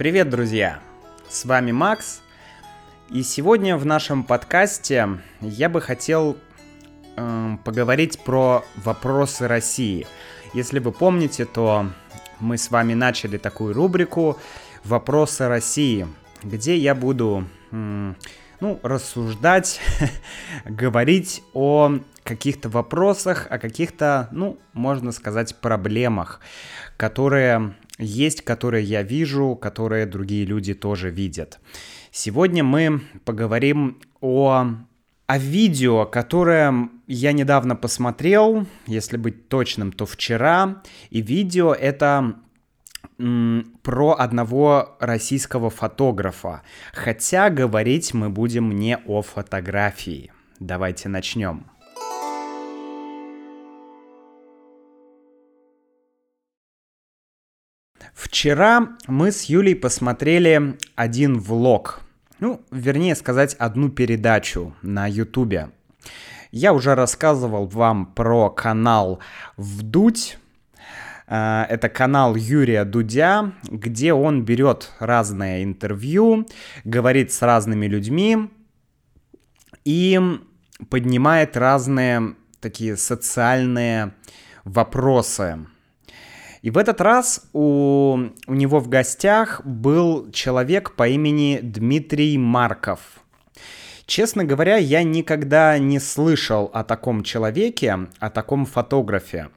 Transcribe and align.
Привет, 0.00 0.30
друзья! 0.30 0.80
С 1.28 1.44
вами 1.44 1.72
Макс, 1.72 2.22
и 3.10 3.22
сегодня 3.22 3.76
в 3.76 3.84
нашем 3.84 4.24
подкасте 4.24 5.06
я 5.42 5.68
бы 5.68 5.82
хотел 5.82 6.38
э, 7.18 7.56
поговорить 7.66 8.18
про 8.20 8.64
вопросы 8.76 9.46
России. 9.46 10.06
Если 10.54 10.78
вы 10.78 10.92
помните, 10.92 11.44
то 11.44 11.90
мы 12.38 12.56
с 12.56 12.70
вами 12.70 12.94
начали 12.94 13.36
такую 13.36 13.74
рубрику 13.74 14.38
«Вопросы 14.84 15.48
России», 15.48 16.08
где 16.42 16.78
я 16.78 16.94
буду 16.94 17.46
э, 17.70 18.14
ну, 18.60 18.80
рассуждать, 18.82 19.82
говорить 20.64 21.42
о 21.52 21.98
каких-то 22.24 22.70
вопросах, 22.70 23.48
о 23.50 23.58
каких-то, 23.58 24.30
ну, 24.32 24.58
можно 24.72 25.12
сказать, 25.12 25.56
проблемах, 25.56 26.40
которые 26.96 27.74
есть, 28.00 28.42
которые 28.42 28.84
я 28.84 29.02
вижу, 29.02 29.56
которые 29.56 30.06
другие 30.06 30.44
люди 30.44 30.74
тоже 30.74 31.10
видят. 31.10 31.60
Сегодня 32.10 32.64
мы 32.64 33.00
поговорим 33.24 34.00
о, 34.20 34.66
о 35.26 35.38
видео, 35.38 36.06
которое 36.06 36.88
я 37.06 37.32
недавно 37.32 37.76
посмотрел, 37.76 38.66
если 38.86 39.16
быть 39.16 39.48
точным, 39.48 39.92
то 39.92 40.06
вчера. 40.06 40.82
И 41.10 41.20
видео 41.20 41.72
это 41.72 42.36
про 43.82 44.16
одного 44.18 44.96
российского 44.98 45.70
фотографа. 45.70 46.62
Хотя 46.92 47.50
говорить 47.50 48.14
мы 48.14 48.30
будем 48.30 48.72
не 48.76 48.96
о 48.96 49.22
фотографии. 49.22 50.32
Давайте 50.58 51.08
начнем. 51.08 51.66
Вчера 58.20 58.98
мы 59.06 59.32
с 59.32 59.44
Юлей 59.44 59.74
посмотрели 59.74 60.76
один 60.94 61.40
влог, 61.40 62.02
ну, 62.38 62.60
вернее 62.70 63.14
сказать, 63.14 63.54
одну 63.54 63.88
передачу 63.88 64.76
на 64.82 65.06
Ютубе. 65.06 65.70
Я 66.50 66.74
уже 66.74 66.94
рассказывал 66.94 67.66
вам 67.66 68.04
про 68.04 68.50
канал 68.50 69.20
«Вдуть», 69.56 70.36
э, 71.28 71.64
это 71.70 71.88
канал 71.88 72.36
Юрия 72.36 72.84
Дудя, 72.84 73.52
где 73.62 74.12
он 74.12 74.44
берет 74.44 74.92
разное 74.98 75.64
интервью, 75.64 76.46
говорит 76.84 77.32
с 77.32 77.40
разными 77.40 77.86
людьми 77.86 78.50
и 79.86 80.20
поднимает 80.90 81.56
разные 81.56 82.34
такие 82.60 82.98
социальные 82.98 84.12
вопросы. 84.64 85.60
И 86.62 86.70
в 86.70 86.76
этот 86.76 87.00
раз 87.00 87.48
у, 87.52 88.18
у 88.46 88.54
него 88.54 88.80
в 88.80 88.88
гостях 88.88 89.62
был 89.64 90.30
человек 90.30 90.92
по 90.92 91.08
имени 91.08 91.60
Дмитрий 91.62 92.36
Марков. 92.36 93.00
Честно 94.04 94.44
говоря, 94.44 94.76
я 94.76 95.02
никогда 95.02 95.78
не 95.78 96.00
слышал 96.00 96.70
о 96.74 96.84
таком 96.84 97.22
человеке, 97.22 98.08
о 98.18 98.28
таком 98.28 98.66
фотографе. 98.66 99.48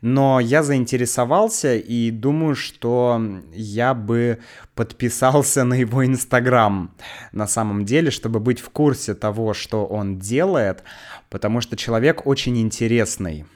Но 0.00 0.40
я 0.40 0.62
заинтересовался 0.62 1.76
и 1.76 2.10
думаю, 2.10 2.56
что 2.56 3.22
я 3.54 3.94
бы 3.94 4.38
подписался 4.74 5.64
на 5.64 5.74
его 5.74 6.04
инстаграм 6.04 6.94
на 7.32 7.46
самом 7.46 7.84
деле, 7.84 8.10
чтобы 8.10 8.40
быть 8.40 8.60
в 8.60 8.68
курсе 8.70 9.14
того, 9.14 9.54
что 9.54 9.86
он 9.86 10.18
делает, 10.18 10.82
потому 11.30 11.60
что 11.60 11.76
человек 11.76 12.26
очень 12.26 12.60
интересный. 12.60 13.46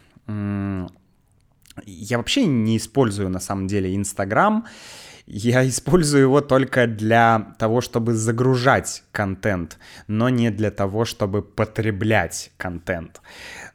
Я 1.87 2.19
вообще 2.19 2.47
не 2.47 2.77
использую 2.77 3.29
на 3.29 3.41
самом 3.41 3.67
деле 3.67 3.95
Инстаграм. 3.95 4.67
Я 5.27 5.69
использую 5.69 6.23
его 6.23 6.41
только 6.41 6.87
для 6.87 7.55
того, 7.59 7.81
чтобы 7.81 8.15
загружать 8.15 9.03
контент, 9.13 9.79
но 10.07 10.29
не 10.29 10.51
для 10.51 10.71
того, 10.71 11.05
чтобы 11.05 11.43
потреблять 11.43 12.51
контент. 12.57 13.21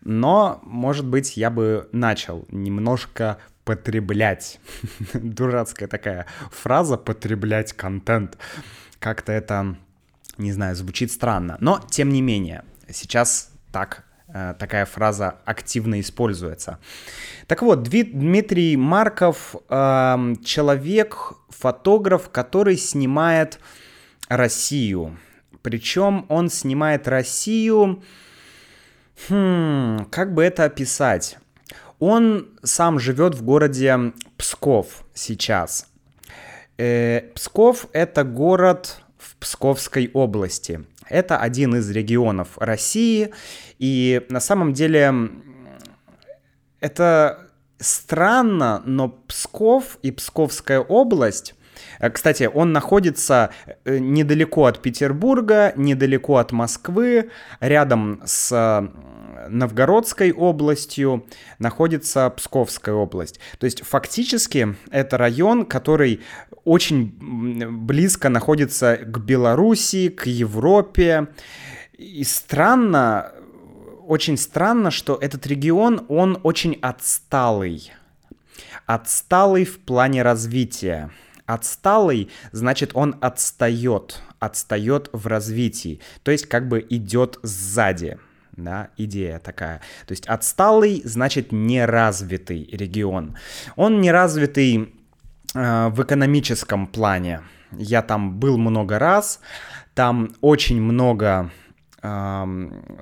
Но, 0.01 0.59
может 0.63 1.05
быть, 1.05 1.37
я 1.37 1.49
бы 1.49 1.89
начал 1.91 2.45
немножко 2.49 3.37
потреблять. 3.65 4.59
Дурацкая 5.13 5.87
такая 5.87 6.25
фраза 6.51 6.97
«потреблять 6.97 7.73
контент». 7.73 8.37
Как-то 8.99 9.31
это, 9.31 9.75
не 10.37 10.51
знаю, 10.51 10.75
звучит 10.75 11.11
странно. 11.11 11.57
Но, 11.59 11.79
тем 11.89 12.09
не 12.09 12.21
менее, 12.21 12.63
сейчас 12.89 13.51
так 13.71 14.05
такая 14.57 14.85
фраза 14.85 15.35
активно 15.45 15.99
используется. 15.99 16.79
Так 17.47 17.61
вот, 17.61 17.83
Дмитрий 17.83 18.75
Марков 18.75 19.55
э, 19.69 20.35
человек, 20.43 21.33
фотограф, 21.49 22.29
который 22.29 22.77
снимает 22.77 23.59
Россию. 24.27 25.17
Причем 25.61 26.25
он 26.29 26.49
снимает 26.49 27.07
Россию, 27.07 28.03
хм, 29.29 30.05
как 30.09 30.33
бы 30.33 30.43
это 30.43 30.65
описать? 30.65 31.37
Он 31.99 32.49
сам 32.63 32.99
живет 32.99 33.35
в 33.35 33.43
городе 33.43 34.13
Псков 34.37 35.05
сейчас. 35.13 35.87
Э, 36.77 37.21
Псков 37.35 37.87
это 37.93 38.23
город 38.23 38.99
в 39.17 39.35
Псковской 39.37 40.09
области. 40.13 40.83
Это 41.09 41.37
один 41.37 41.75
из 41.75 41.89
регионов 41.89 42.57
России, 42.57 43.33
и 43.79 44.25
на 44.29 44.39
самом 44.39 44.73
деле 44.73 45.13
это 46.79 47.49
странно, 47.79 48.81
но 48.85 49.09
Псков 49.09 49.97
и 50.01 50.11
Псковская 50.11 50.79
область 50.79 51.55
э, 51.99 52.09
кстати, 52.09 52.49
он 52.53 52.73
находится 52.73 53.51
э, 53.85 53.97
недалеко 53.97 54.65
от 54.65 54.81
Петербурга, 54.81 55.73
недалеко 55.75 56.37
от 56.37 56.51
Москвы, 56.51 57.29
рядом 57.59 58.21
с 58.25 58.89
Новгородской 59.49 60.31
областью 60.31 61.25
находится 61.59 62.29
Псковская 62.29 62.95
область. 62.95 63.39
То 63.59 63.65
есть 63.65 63.83
фактически 63.83 64.75
это 64.91 65.17
район, 65.17 65.65
который 65.65 66.21
очень 66.63 67.15
близко 67.85 68.29
находится 68.29 68.97
к 68.97 69.19
Белоруссии, 69.19 70.09
к 70.09 70.27
Европе. 70.27 71.27
И 71.97 72.23
странно, 72.23 73.31
очень 74.07 74.37
странно, 74.37 74.91
что 74.91 75.17
этот 75.19 75.45
регион, 75.47 76.05
он 76.09 76.39
очень 76.43 76.77
отсталый. 76.81 77.91
Отсталый 78.85 79.65
в 79.65 79.79
плане 79.79 80.21
развития. 80.21 81.11
Отсталый, 81.45 82.29
значит, 82.51 82.91
он 82.93 83.15
отстает, 83.19 84.21
отстает 84.39 85.09
в 85.11 85.27
развитии, 85.27 85.99
то 86.23 86.31
есть 86.31 86.47
как 86.47 86.69
бы 86.69 86.85
идет 86.89 87.37
сзади 87.43 88.17
да, 88.57 88.89
идея 88.97 89.39
такая. 89.39 89.79
То 90.05 90.11
есть 90.11 90.27
отсталый 90.27 91.01
значит 91.05 91.51
неразвитый 91.51 92.69
регион. 92.71 93.35
Он 93.75 94.01
неразвитый 94.01 94.93
э, 95.55 95.87
в 95.89 96.03
экономическом 96.03 96.87
плане. 96.87 97.41
Я 97.71 98.01
там 98.01 98.39
был 98.39 98.57
много 98.57 98.99
раз, 98.99 99.39
там 99.95 100.33
очень 100.41 100.81
много 100.81 101.51
э, 102.01 102.43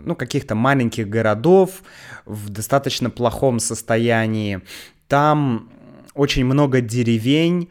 ну, 0.01 0.15
каких-то 0.15 0.55
маленьких 0.55 1.09
городов 1.09 1.83
в 2.25 2.49
достаточно 2.49 3.09
плохом 3.09 3.59
состоянии. 3.59 4.61
Там 5.07 5.69
очень 6.13 6.45
много 6.45 6.81
деревень, 6.81 7.69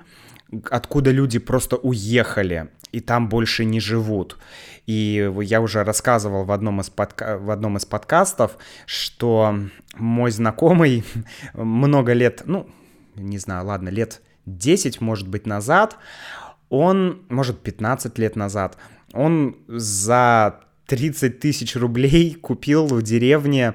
откуда 0.70 1.10
люди 1.10 1.38
просто 1.38 1.76
уехали 1.76 2.68
и 2.92 3.00
там 3.00 3.28
больше 3.28 3.64
не 3.64 3.80
живут. 3.80 4.38
И 4.86 5.30
я 5.42 5.60
уже 5.60 5.84
рассказывал 5.84 6.44
в 6.44 6.52
одном 6.52 6.80
из, 6.80 6.90
подка... 6.90 7.38
в 7.38 7.50
одном 7.50 7.76
из 7.76 7.84
подкастов, 7.84 8.56
что 8.86 9.54
мой 9.94 10.30
знакомый 10.30 11.04
много 11.54 12.12
лет, 12.12 12.42
ну, 12.46 12.68
не 13.14 13.38
знаю, 13.38 13.66
ладно, 13.66 13.88
лет 13.88 14.22
10, 14.46 15.00
может 15.00 15.28
быть, 15.28 15.46
назад, 15.46 15.96
он, 16.68 17.22
может, 17.28 17.60
15 17.60 18.18
лет 18.18 18.36
назад, 18.36 18.76
он 19.12 19.56
за 19.68 20.60
30 20.86 21.40
тысяч 21.40 21.76
рублей 21.76 22.34
купил 22.34 22.86
в 22.86 23.02
деревне 23.02 23.74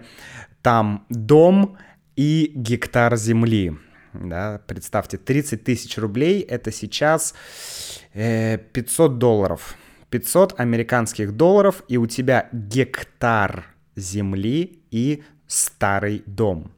там 0.61 1.05
дом 1.09 1.77
и 2.15 2.51
гектар 2.55 3.15
земли. 3.15 3.77
Да, 4.13 4.61
представьте, 4.65 5.17
30 5.17 5.63
тысяч 5.63 5.97
рублей 5.97 6.41
это 6.41 6.71
сейчас 6.71 7.33
500 8.15 9.17
долларов. 9.17 9.75
500 10.09 10.59
американских 10.59 11.35
долларов, 11.35 11.83
и 11.89 11.97
у 11.97 12.07
тебя 12.07 12.47
гектар 12.53 13.65
земли 13.95 14.79
и 14.91 15.23
старый 15.47 16.23
дом. 16.25 16.71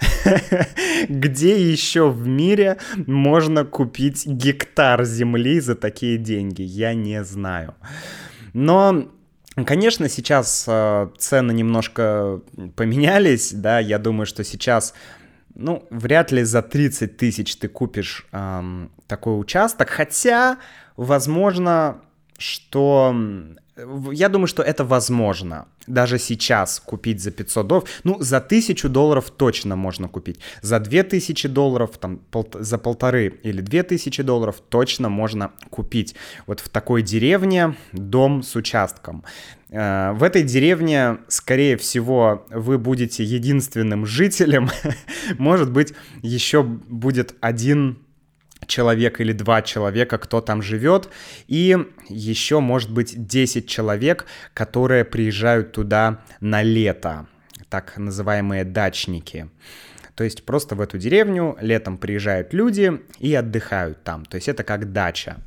Где 1.08 1.70
еще 1.70 2.08
в 2.08 2.26
мире 2.26 2.78
можно 3.06 3.64
купить 3.64 4.26
гектар 4.26 5.04
земли 5.04 5.60
за 5.60 5.74
такие 5.74 6.16
деньги? 6.16 6.62
Я 6.62 6.94
не 6.94 7.22
знаю. 7.24 7.74
Но 8.54 9.10
Конечно, 9.66 10.08
сейчас 10.08 10.64
э, 10.68 11.08
цены 11.18 11.52
немножко 11.52 12.40
поменялись, 12.76 13.52
да, 13.52 13.78
я 13.78 13.98
думаю, 13.98 14.24
что 14.24 14.44
сейчас 14.44 14.94
ну, 15.60 15.86
вряд 15.90 16.32
ли 16.32 16.42
за 16.44 16.62
30 16.62 17.16
тысяч 17.16 17.56
ты 17.56 17.68
купишь 17.68 18.26
эм, 18.32 18.90
такой 19.06 19.38
участок, 19.38 19.90
хотя, 19.90 20.58
возможно, 20.96 22.00
что 22.38 23.14
я 24.12 24.28
думаю, 24.28 24.46
что 24.46 24.62
это 24.62 24.84
возможно. 24.84 25.66
Даже 25.90 26.18
сейчас 26.18 26.80
купить 26.80 27.20
за 27.20 27.30
500 27.30 27.66
долларов. 27.66 27.88
Ну, 28.04 28.16
за 28.20 28.36
1000 28.36 28.88
долларов 28.88 29.30
точно 29.30 29.76
можно 29.76 30.08
купить. 30.08 30.38
За 30.62 30.78
2000 30.78 31.48
долларов, 31.48 31.90
там, 31.98 32.18
пол, 32.30 32.48
за 32.54 32.78
полторы 32.78 33.40
или 33.42 33.60
2000 33.60 34.22
долларов 34.22 34.56
точно 34.68 35.08
можно 35.08 35.50
купить. 35.70 36.14
Вот 36.46 36.60
в 36.60 36.68
такой 36.68 37.02
деревне 37.02 37.74
дом 37.92 38.42
с 38.42 38.56
участком. 38.56 39.24
Э, 39.70 40.12
в 40.12 40.22
этой 40.22 40.42
деревне, 40.42 41.18
скорее 41.28 41.76
всего, 41.76 42.46
вы 42.50 42.78
будете 42.78 43.24
единственным 43.24 44.06
жителем. 44.06 44.70
Может 45.38 45.70
быть, 45.70 45.94
еще 46.22 46.62
будет 46.62 47.34
один 47.40 47.98
человек 48.70 49.20
или 49.20 49.32
два 49.32 49.60
человека, 49.60 50.16
кто 50.16 50.40
там 50.40 50.62
живет, 50.62 51.10
и 51.46 51.76
еще, 52.08 52.60
может 52.60 52.90
быть, 52.90 53.26
10 53.26 53.68
человек, 53.68 54.24
которые 54.54 55.04
приезжают 55.04 55.72
туда 55.72 56.20
на 56.40 56.62
лето, 56.62 57.26
так 57.68 57.98
называемые 57.98 58.64
дачники. 58.64 59.50
То 60.14 60.24
есть 60.24 60.44
просто 60.44 60.74
в 60.74 60.80
эту 60.80 60.98
деревню 60.98 61.56
летом 61.60 61.98
приезжают 61.98 62.52
люди 62.52 63.00
и 63.18 63.34
отдыхают 63.34 64.02
там. 64.04 64.24
То 64.24 64.36
есть 64.36 64.48
это 64.48 64.64
как 64.64 64.92
дача. 64.92 65.38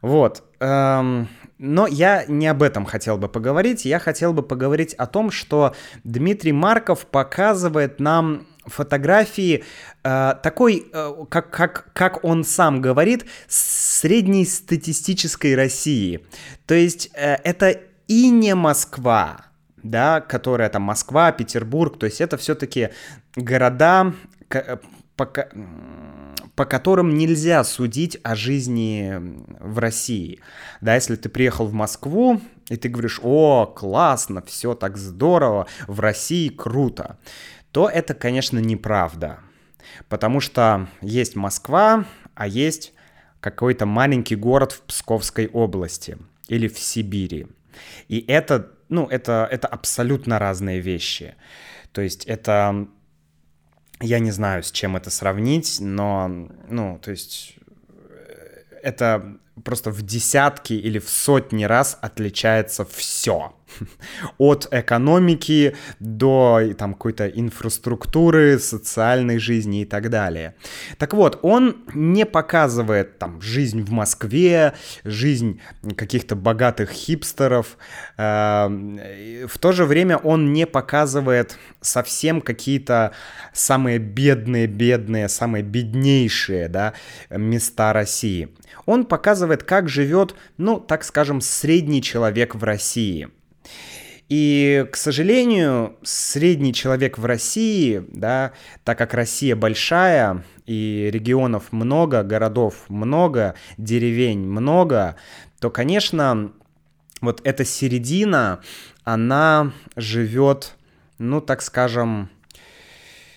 Вот. 0.00 0.42
Эм, 0.60 1.28
но 1.58 1.86
я 1.86 2.24
не 2.28 2.46
об 2.46 2.62
этом 2.62 2.84
хотел 2.84 3.18
бы 3.18 3.28
поговорить. 3.28 3.84
Я 3.84 3.98
хотел 3.98 4.32
бы 4.32 4.42
поговорить 4.42 4.94
о 4.94 5.06
том, 5.06 5.30
что 5.30 5.74
Дмитрий 6.04 6.52
Марков 6.52 7.06
показывает 7.06 8.00
нам 8.00 8.46
фотографии 8.68 9.64
э, 10.04 10.34
такой, 10.42 10.86
э, 10.92 11.14
как, 11.28 11.50
как, 11.50 11.92
как 11.92 12.24
он 12.24 12.44
сам 12.44 12.80
говорит, 12.80 13.26
средней 13.48 14.46
статистической 14.46 15.54
России. 15.54 16.26
То 16.66 16.74
есть 16.74 17.10
э, 17.14 17.36
это 17.44 17.80
и 18.06 18.30
не 18.30 18.54
Москва, 18.54 19.46
да, 19.82 20.20
которая 20.20 20.68
там 20.68 20.82
Москва, 20.82 21.32
Петербург, 21.32 21.98
то 21.98 22.06
есть 22.06 22.20
это 22.20 22.36
все-таки 22.36 22.90
города, 23.36 24.14
э, 24.50 24.76
по, 26.58 26.64
которым 26.64 27.14
нельзя 27.14 27.62
судить 27.62 28.18
о 28.24 28.34
жизни 28.34 29.14
в 29.60 29.78
России. 29.78 30.40
Да, 30.80 30.96
если 30.96 31.14
ты 31.16 31.28
приехал 31.28 31.66
в 31.66 31.72
Москву, 31.72 32.40
и 32.68 32.76
ты 32.76 32.88
говоришь, 32.88 33.20
о, 33.22 33.64
классно, 33.66 34.42
все 34.42 34.74
так 34.74 34.96
здорово, 34.96 35.68
в 35.86 36.00
России 36.00 36.48
круто 36.48 37.18
то 37.72 37.88
это, 37.88 38.14
конечно, 38.14 38.58
неправда. 38.58 39.38
Потому 40.08 40.40
что 40.40 40.88
есть 41.00 41.36
Москва, 41.36 42.06
а 42.34 42.48
есть 42.48 42.92
какой-то 43.40 43.86
маленький 43.86 44.34
город 44.34 44.72
в 44.72 44.80
Псковской 44.82 45.46
области 45.46 46.18
или 46.48 46.66
в 46.66 46.78
Сибири. 46.78 47.46
И 48.08 48.24
это, 48.26 48.72
ну, 48.88 49.06
это, 49.06 49.46
это 49.48 49.68
абсолютно 49.68 50.38
разные 50.38 50.80
вещи. 50.80 51.36
То 51.92 52.00
есть 52.00 52.24
это, 52.24 52.88
я 54.00 54.18
не 54.18 54.30
знаю, 54.30 54.62
с 54.62 54.70
чем 54.70 54.96
это 54.96 55.10
сравнить, 55.10 55.78
но, 55.80 56.28
ну, 56.68 56.98
то 57.02 57.10
есть 57.10 57.56
это 58.82 59.38
просто 59.64 59.90
в 59.90 60.02
десятки 60.02 60.72
или 60.72 60.98
в 60.98 61.08
сотни 61.08 61.64
раз 61.64 61.98
отличается 62.00 62.84
все. 62.84 63.54
От 64.38 64.68
экономики 64.70 65.76
до 66.00 66.60
там 66.76 66.94
какой-то 66.94 67.26
инфраструктуры, 67.28 68.58
социальной 68.58 69.38
жизни 69.38 69.82
и 69.82 69.84
так 69.84 70.10
далее. 70.10 70.54
Так 70.98 71.14
вот, 71.14 71.38
он 71.42 71.84
не 71.94 72.26
показывает 72.26 73.18
там 73.18 73.40
жизнь 73.40 73.82
в 73.82 73.90
Москве, 73.90 74.74
жизнь 75.04 75.60
каких-то 75.96 76.36
богатых 76.36 76.90
хипстеров. 76.90 77.76
Эм, 78.16 79.00
в 79.46 79.58
то 79.58 79.72
же 79.72 79.84
время 79.84 80.16
он 80.16 80.52
не 80.52 80.66
показывает 80.66 81.58
совсем 81.80 82.40
какие-то 82.40 83.12
самые 83.52 83.98
бедные, 83.98 84.66
бедные, 84.66 85.28
самые 85.28 85.62
беднейшие 85.62 86.68
да, 86.68 86.94
места 87.30 87.92
России. 87.92 88.48
Он 88.86 89.04
показывает, 89.04 89.62
как 89.62 89.88
живет, 89.88 90.34
ну, 90.56 90.80
так 90.80 91.04
скажем, 91.04 91.40
средний 91.40 92.02
человек 92.02 92.54
в 92.54 92.64
России– 92.64 93.28
и, 94.28 94.86
к 94.92 94.96
сожалению, 94.96 95.96
средний 96.02 96.74
человек 96.74 97.16
в 97.16 97.24
России, 97.24 98.04
да, 98.08 98.52
так 98.84 98.98
как 98.98 99.14
Россия 99.14 99.56
большая, 99.56 100.44
и 100.66 101.08
регионов 101.10 101.72
много, 101.72 102.22
городов 102.22 102.84
много, 102.88 103.54
деревень 103.78 104.40
много, 104.40 105.16
то, 105.60 105.70
конечно, 105.70 106.52
вот 107.22 107.40
эта 107.44 107.64
середина, 107.64 108.60
она 109.02 109.72
живет, 109.96 110.76
ну, 111.18 111.40
так 111.40 111.62
скажем, 111.62 112.28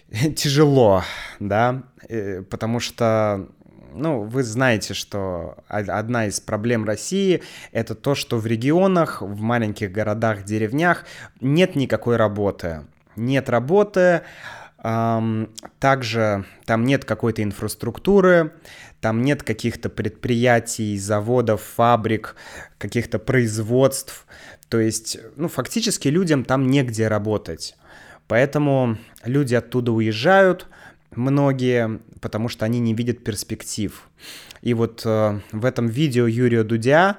тяжело, 0.35 1.03
да, 1.39 1.83
э, 2.09 2.41
потому 2.43 2.81
что 2.81 3.47
ну, 3.93 4.23
вы 4.23 4.43
знаете, 4.43 4.93
что 4.93 5.57
одна 5.67 6.27
из 6.27 6.39
проблем 6.39 6.85
России— 6.85 7.41
это 7.71 7.95
то, 7.95 8.15
что 8.15 8.37
в 8.37 8.45
регионах, 8.45 9.21
в 9.21 9.41
маленьких 9.41 9.91
городах, 9.91 10.43
деревнях 10.43 11.05
нет 11.39 11.75
никакой 11.75 12.15
работы. 12.15 12.85
Нет 13.15 13.49
работы, 13.49 14.21
также 14.77 16.45
там 16.65 16.85
нет 16.85 17.05
какой-то 17.05 17.43
инфраструктуры, 17.43 18.53
там 18.99 19.21
нет 19.21 19.43
каких-то 19.43 19.89
предприятий, 19.89 20.97
заводов, 20.97 21.61
фабрик, 21.61 22.35
каких-то 22.77 23.19
производств. 23.19 24.25
То 24.69 24.79
есть, 24.79 25.17
ну, 25.35 25.49
фактически 25.49 26.07
людям 26.07 26.45
там 26.45 26.67
негде 26.67 27.07
работать. 27.07 27.75
Поэтому 28.27 28.97
люди 29.25 29.55
оттуда 29.55 29.91
уезжают— 29.91 30.67
многие, 31.15 31.99
потому 32.19 32.49
что 32.49 32.65
они 32.65 32.79
не 32.79 32.93
видят 32.93 33.23
перспектив. 33.23 34.09
И 34.61 34.73
вот 34.73 35.01
э, 35.05 35.39
в 35.51 35.65
этом 35.65 35.87
видео 35.87 36.27
Юрия 36.27 36.63
Дудя 36.63 37.17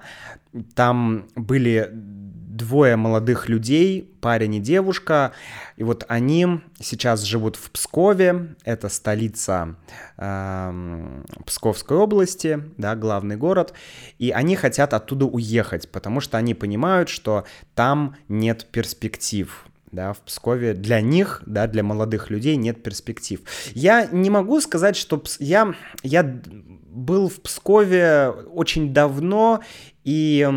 там 0.74 1.26
были 1.34 1.90
двое 1.92 2.96
молодых 2.96 3.48
людей, 3.48 4.14
парень 4.20 4.56
и 4.56 4.60
девушка, 4.60 5.32
и 5.76 5.84
вот 5.84 6.04
они 6.08 6.60
сейчас 6.78 7.22
живут 7.22 7.56
в 7.56 7.70
Пскове, 7.70 8.54
это 8.64 8.88
столица 8.88 9.76
э, 10.18 11.22
Псковской 11.46 11.96
области, 11.96 12.62
да, 12.76 12.94
главный 12.94 13.36
город, 13.36 13.72
и 14.18 14.30
они 14.30 14.54
хотят 14.54 14.94
оттуда 14.94 15.24
уехать, 15.24 15.90
потому 15.90 16.20
что 16.20 16.38
они 16.38 16.54
понимают, 16.54 17.08
что 17.08 17.44
там 17.74 18.16
нет 18.28 18.66
перспектив, 18.70 19.64
да, 19.92 20.14
в 20.14 20.20
Пскове 20.20 20.72
для 20.72 21.00
них, 21.00 21.42
да, 21.46 21.66
для 21.66 21.82
молодых 21.82 22.30
людей 22.30 22.56
нет 22.56 22.82
перспектив. 22.82 23.40
Я 23.74 24.06
не 24.10 24.30
могу 24.30 24.60
сказать, 24.60 24.96
что 24.96 25.22
я, 25.38 25.74
я 26.02 26.22
был 26.22 27.28
в 27.28 27.40
Пскове 27.42 28.30
очень 28.30 28.94
давно, 28.94 29.60
и 30.02 30.48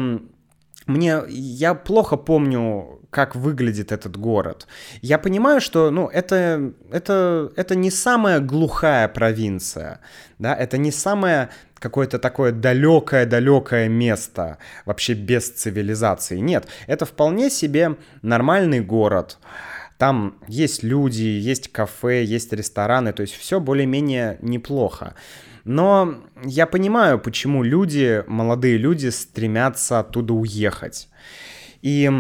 мне, 0.88 1.22
я 1.27 1.74
плохо 1.74 2.15
помню, 2.15 3.01
как 3.10 3.36
выглядит 3.36 3.92
этот 3.92 4.18
город. 4.18 4.68
Я 5.01 5.18
понимаю, 5.18 5.60
что, 5.60 5.92
ну, 5.92 6.08
это, 6.08 6.74
это, 6.92 7.51
это 7.56 7.75
не 7.75 7.92
самая 7.92 8.39
глухая 8.39 9.08
провинция, 9.08 10.00
да, 10.39 10.56
это 10.56 10.77
не 10.77 10.92
самая 10.92 11.50
какое-то 11.86 12.18
такое 12.18 12.51
далекое-далекое 12.51 13.89
место, 13.89 14.58
вообще 14.86 15.13
без 15.13 15.51
цивилизации. 15.51 16.39
Нет, 16.39 16.65
это 16.88 17.06
вполне 17.06 17.51
себе 17.51 17.96
нормальный 18.24 18.80
город. 18.80 19.38
Там 20.00 20.39
есть 20.48 20.82
люди, 20.82 21.22
есть 21.22 21.72
кафе, 21.72 22.24
есть 22.24 22.51
рестораны, 22.54 23.13
то 23.13 23.22
есть 23.22 23.36
все 23.36 23.60
более-менее 23.60 24.39
неплохо. 24.42 25.13
Но 25.63 26.15
я 26.44 26.65
понимаю, 26.65 27.20
почему 27.20 27.62
люди, 27.62 28.24
молодые 28.25 28.77
люди, 28.77 29.10
стремятся 29.10 30.00
оттуда 30.00 30.34
уехать. 30.34 31.08
И 31.84 32.12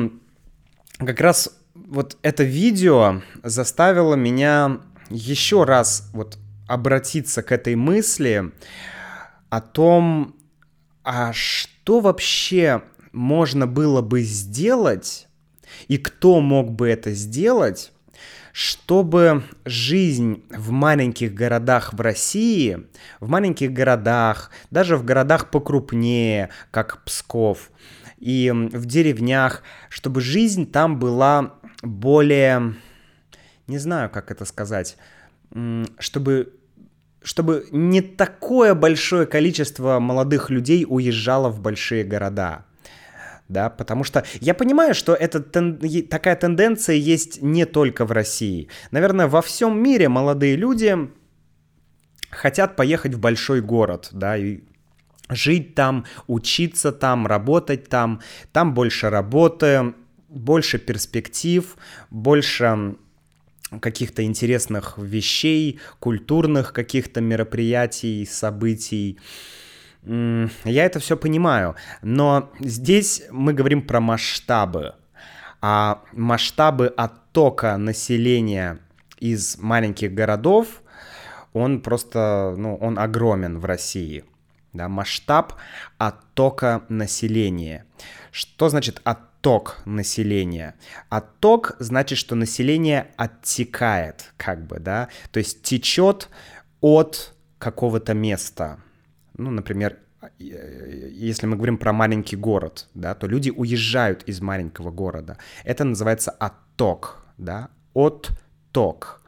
как 0.99 1.19
раз 1.21 1.57
вот 1.73 2.17
это 2.21 2.43
видео 2.43 3.23
заставило 3.41 4.13
меня 4.13 4.77
еще 5.09 5.63
раз 5.63 6.07
вот 6.13 6.37
обратиться 6.67 7.41
к 7.43 7.51
этой 7.51 7.75
мысли, 7.75 8.51
о 9.49 9.61
том, 9.61 10.35
а 11.03 11.33
что 11.33 11.99
вообще 11.99 12.83
можно 13.11 13.67
было 13.67 14.01
бы 14.01 14.21
сделать 14.21 15.27
и 15.87 15.97
кто 15.97 16.41
мог 16.41 16.71
бы 16.71 16.89
это 16.89 17.11
сделать, 17.11 17.91
чтобы 18.51 19.43
жизнь 19.65 20.43
в 20.49 20.71
маленьких 20.71 21.33
городах 21.33 21.93
в 21.93 21.99
России, 21.99 22.87
в 23.19 23.27
маленьких 23.27 23.73
городах, 23.73 24.51
даже 24.71 24.95
в 24.95 25.03
городах 25.03 25.51
покрупнее, 25.51 26.49
как 26.71 27.03
Псков, 27.03 27.69
и 28.17 28.51
в 28.53 28.85
деревнях, 28.85 29.61
чтобы 29.89 30.21
жизнь 30.21 30.71
там 30.71 30.99
была 30.99 31.55
более, 31.81 32.75
не 33.67 33.77
знаю, 33.77 34.09
как 34.09 34.31
это 34.31 34.45
сказать, 34.45 34.95
чтобы 35.99 36.54
чтобы 37.25 37.65
не 37.71 38.01
такое 38.01 38.75
большое 38.75 39.25
количество 39.25 39.99
молодых 39.99 40.51
людей 40.51 40.85
уезжало 40.87 41.49
в 41.49 41.59
большие 41.59 42.03
города. 42.03 42.65
Да, 43.49 43.69
потому 43.69 44.03
что 44.03 44.23
я 44.41 44.53
понимаю, 44.53 44.93
что 44.93 45.13
это 45.13 45.39
тен... 45.39 45.79
такая 46.07 46.35
тенденция 46.35 46.95
есть 46.95 47.41
не 47.41 47.65
только 47.65 48.05
в 48.05 48.11
России. 48.11 48.69
Наверное, 48.91 49.27
во 49.27 49.41
всем 49.41 49.81
мире 49.81 50.07
молодые 50.07 50.55
люди 50.55 50.95
хотят 52.29 52.75
поехать 52.75 53.15
в 53.15 53.19
большой 53.19 53.61
город, 53.61 54.09
да, 54.11 54.37
и 54.37 54.61
жить 55.29 55.73
там, 55.73 56.05
учиться 56.27 56.91
там, 56.91 57.25
работать 57.25 57.89
там. 57.89 58.21
Там 58.51 58.75
больше 58.75 59.09
работы, 59.09 59.93
больше 60.29 60.77
перспектив, 60.77 61.75
больше 62.11 62.95
каких-то 63.79 64.23
интересных 64.23 64.97
вещей, 64.97 65.79
культурных 65.99 66.73
каких-то 66.73 67.21
мероприятий, 67.21 68.25
событий. 68.25 69.19
Я 70.03 70.85
это 70.85 70.99
все 70.99 71.17
понимаю, 71.17 71.75
но 72.01 72.51
здесь 72.59 73.23
мы 73.31 73.53
говорим 73.53 73.81
про 73.81 73.99
масштабы. 73.99 74.93
А 75.61 76.03
масштабы 76.11 76.87
оттока 76.87 77.77
населения 77.77 78.79
из 79.19 79.57
маленьких 79.57 80.13
городов, 80.13 80.83
он 81.53 81.81
просто, 81.81 82.53
ну, 82.57 82.75
он 82.75 82.99
огромен 82.99 83.59
в 83.59 83.65
России. 83.65 84.25
Да, 84.73 84.89
масштаб 84.89 85.53
оттока 85.97 86.83
населения. 86.89 87.85
Что 88.31 88.69
значит 88.69 89.01
отток? 89.03 89.34
Отток 89.45 89.81
населения. 89.85 90.73
Отток 91.09 91.75
значит, 91.79 92.17
что 92.17 92.35
население 92.35 93.11
оттекает, 93.15 94.33
как 94.37 94.65
бы, 94.65 94.79
да, 94.79 95.09
то 95.31 95.39
есть 95.39 95.61
течет 95.61 96.29
от 96.81 97.33
какого-то 97.59 98.13
места. 98.13 98.79
Ну, 99.37 99.51
например, 99.51 99.99
если 100.39 101.45
мы 101.45 101.55
говорим 101.57 101.77
про 101.77 101.93
маленький 101.93 102.35
город, 102.35 102.87
да, 102.95 103.13
то 103.13 103.27
люди 103.27 103.51
уезжают 103.51 104.23
из 104.23 104.41
маленького 104.41 104.89
города. 104.89 105.37
Это 105.63 105.83
называется 105.83 106.31
отток, 106.31 107.23
да, 107.37 107.69
отток. 107.93 109.21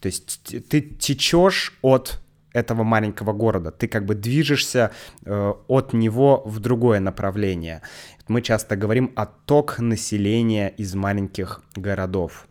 То 0.00 0.06
есть 0.06 0.42
ты 0.68 0.80
течешь 0.80 1.76
от 1.82 2.20
этого 2.56 2.84
маленького 2.84 3.32
города, 3.32 3.70
ты 3.70 3.88
как 3.88 4.06
бы 4.06 4.14
движешься 4.14 4.90
э, 5.24 5.52
от 5.68 5.92
него 5.92 6.42
в 6.46 6.58
другое 6.60 7.00
направление 7.00 7.82
мы 8.28 8.42
часто 8.42 8.76
говорим 8.76 9.12
отток 9.14 9.78
населения 9.78 10.68
из 10.68 10.94
маленьких 10.94 11.62
городов. 11.74 12.46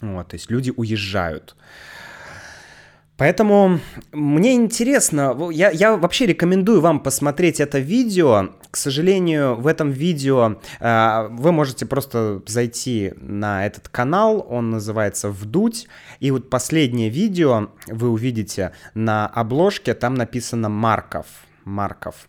Вот, 0.00 0.28
то 0.28 0.34
есть 0.34 0.50
люди 0.50 0.72
уезжают. 0.76 1.56
Поэтому 3.18 3.80
мне 4.12 4.54
интересно, 4.54 5.36
я, 5.50 5.70
я 5.70 5.96
вообще 5.96 6.24
рекомендую 6.26 6.80
вам 6.80 7.00
посмотреть 7.00 7.58
это 7.58 7.80
видео. 7.80 8.50
К 8.70 8.76
сожалению, 8.76 9.56
в 9.56 9.66
этом 9.66 9.90
видео 9.90 10.60
э, 10.78 11.28
вы 11.32 11.50
можете 11.50 11.84
просто 11.84 12.40
зайти 12.46 13.12
на 13.16 13.66
этот 13.66 13.88
канал, 13.88 14.46
он 14.48 14.70
называется 14.70 15.30
«Вдуть», 15.30 15.88
и 16.20 16.30
вот 16.30 16.48
последнее 16.48 17.08
видео 17.08 17.70
вы 17.88 18.08
увидите 18.08 18.70
на 18.94 19.26
обложке, 19.26 19.94
там 19.94 20.14
написано 20.14 20.68
«Марков». 20.68 21.26
Марков. 21.64 22.28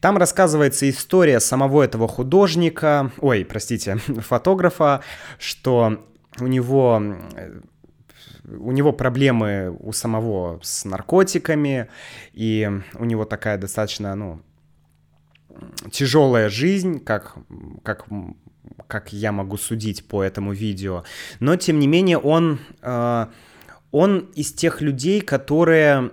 Там 0.00 0.18
рассказывается 0.18 0.88
история 0.90 1.40
самого 1.40 1.82
этого 1.82 2.08
художника, 2.08 3.10
ой, 3.20 3.46
простите, 3.46 3.96
фотографа, 4.28 5.00
что 5.38 6.04
у 6.38 6.46
него 6.46 7.02
у 8.44 8.72
него 8.72 8.92
проблемы 8.92 9.76
у 9.78 9.92
самого 9.92 10.60
с 10.62 10.84
наркотиками, 10.84 11.88
и 12.32 12.70
у 12.94 13.04
него 13.04 13.24
такая 13.24 13.58
достаточно, 13.58 14.14
ну, 14.14 14.40
тяжелая 15.90 16.48
жизнь, 16.48 17.00
как, 17.00 17.36
как, 17.82 18.06
как 18.86 19.12
я 19.12 19.32
могу 19.32 19.56
судить 19.56 20.06
по 20.06 20.22
этому 20.22 20.52
видео. 20.52 21.04
Но, 21.38 21.56
тем 21.56 21.78
не 21.78 21.86
менее, 21.86 22.18
он, 22.18 22.60
э, 22.82 23.26
он 23.90 24.18
из 24.34 24.52
тех 24.52 24.80
людей, 24.80 25.20
которые, 25.20 26.10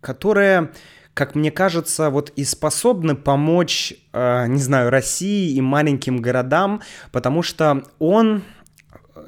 которые 0.00 0.70
как 1.14 1.36
мне 1.36 1.52
кажется, 1.52 2.10
вот 2.10 2.30
и 2.30 2.44
способны 2.44 3.14
помочь, 3.14 3.94
э, 4.12 4.46
не 4.48 4.60
знаю, 4.60 4.90
России 4.90 5.54
и 5.54 5.60
маленьким 5.60 6.20
городам, 6.20 6.82
потому 7.12 7.42
что 7.42 7.84
он, 8.00 8.42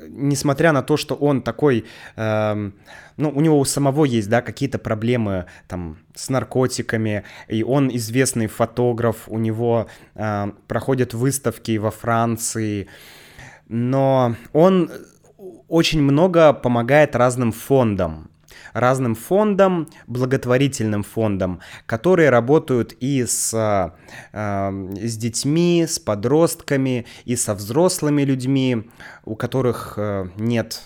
несмотря 0.08 0.72
на 0.72 0.82
то, 0.82 0.96
что 0.96 1.14
он 1.14 1.42
такой, 1.42 1.84
э, 2.16 2.70
ну, 3.16 3.30
у 3.30 3.40
него 3.40 3.58
у 3.58 3.64
самого 3.64 4.04
есть, 4.04 4.28
да, 4.28 4.42
какие-то 4.42 4.78
проблемы 4.78 5.46
там 5.68 5.98
с 6.14 6.28
наркотиками, 6.28 7.24
и 7.48 7.62
он 7.62 7.88
известный 7.94 8.46
фотограф, 8.46 9.24
у 9.28 9.38
него 9.38 9.86
э, 10.14 10.46
проходят 10.68 11.14
выставки 11.14 11.76
во 11.78 11.90
Франции, 11.90 12.88
но 13.68 14.36
он 14.52 14.90
очень 15.68 16.02
много 16.02 16.52
помогает 16.52 17.16
разным 17.16 17.52
фондам 17.52 18.30
разным 18.76 19.14
фондам, 19.14 19.88
благотворительным 20.06 21.02
фондам, 21.02 21.60
которые 21.86 22.28
работают 22.28 22.92
и 23.00 23.24
с, 23.24 23.54
э, 24.32 24.70
с 25.02 25.16
детьми, 25.16 25.86
с 25.88 25.98
подростками, 25.98 27.06
и 27.24 27.36
со 27.36 27.54
взрослыми 27.54 28.22
людьми, 28.22 28.90
у 29.24 29.34
которых 29.34 29.94
э, 29.96 30.28
нет 30.36 30.82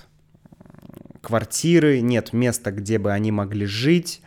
квартиры, 1.21 2.01
нет 2.01 2.33
места, 2.33 2.71
где 2.71 2.99
бы 2.99 3.13
они 3.13 3.33
могли 3.33 3.67
жить, 3.67 4.23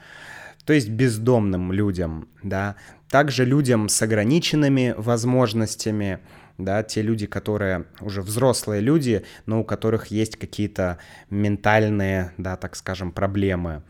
то 0.65 0.73
есть 0.73 0.89
бездомным 0.89 1.71
людям, 1.71 2.27
да, 2.41 2.75
также 3.09 3.45
людям 3.45 3.89
с 3.89 4.01
ограниченными 4.01 4.95
возможностями, 4.97 6.19
да, 6.57 6.83
те 6.83 7.01
люди, 7.01 7.25
которые 7.25 7.85
уже 7.99 8.21
взрослые 8.21 8.81
люди, 8.81 9.23
но 9.45 9.61
у 9.61 9.63
которых 9.63 10.07
есть 10.07 10.37
какие-то 10.37 10.97
ментальные, 11.29 12.33
да, 12.37 12.55
так 12.55 12.75
скажем, 12.75 13.11
проблемы. 13.11 13.83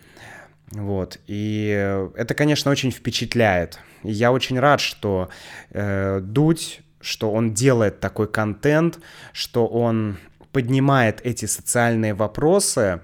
Вот. 0.72 1.20
И 1.28 2.10
это, 2.16 2.34
конечно, 2.34 2.72
очень 2.72 2.92
впечатляет. 2.92 3.80
И 4.04 4.12
я 4.12 4.32
очень 4.32 4.60
рад, 4.60 4.82
что 4.82 5.30
э, 5.70 6.20
Дудь, 6.22 6.82
что 7.00 7.32
он 7.32 7.54
делает 7.54 8.00
такой 8.00 8.28
контент, 8.28 9.00
что 9.34 9.68
он 9.68 10.18
поднимает 10.52 11.20
эти 11.24 11.46
социальные 11.46 12.14
вопросы. 12.14 13.02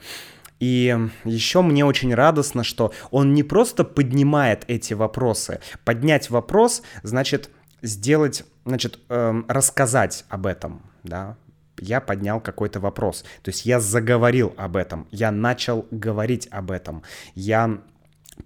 И 0.59 0.97
еще 1.23 1.61
мне 1.61 1.85
очень 1.85 2.13
радостно, 2.13 2.63
что 2.63 2.93
он 3.11 3.33
не 3.33 3.43
просто 3.43 3.83
поднимает 3.83 4.65
эти 4.67 4.93
вопросы. 4.93 5.61
Поднять 5.85 6.29
вопрос 6.29 6.81
значит 7.03 7.49
сделать, 7.81 8.43
значит, 8.65 8.99
эм, 9.09 9.45
рассказать 9.47 10.25
об 10.29 10.45
этом, 10.45 10.83
да, 11.03 11.37
я 11.79 12.01
поднял 12.01 12.41
какой-то 12.41 12.79
вопрос. 12.79 13.23
То 13.41 13.49
есть 13.49 13.65
я 13.65 13.79
заговорил 13.79 14.53
об 14.57 14.75
этом, 14.75 15.07
я 15.11 15.31
начал 15.31 15.87
говорить 15.91 16.47
об 16.51 16.71
этом, 16.71 17.03
я 17.35 17.79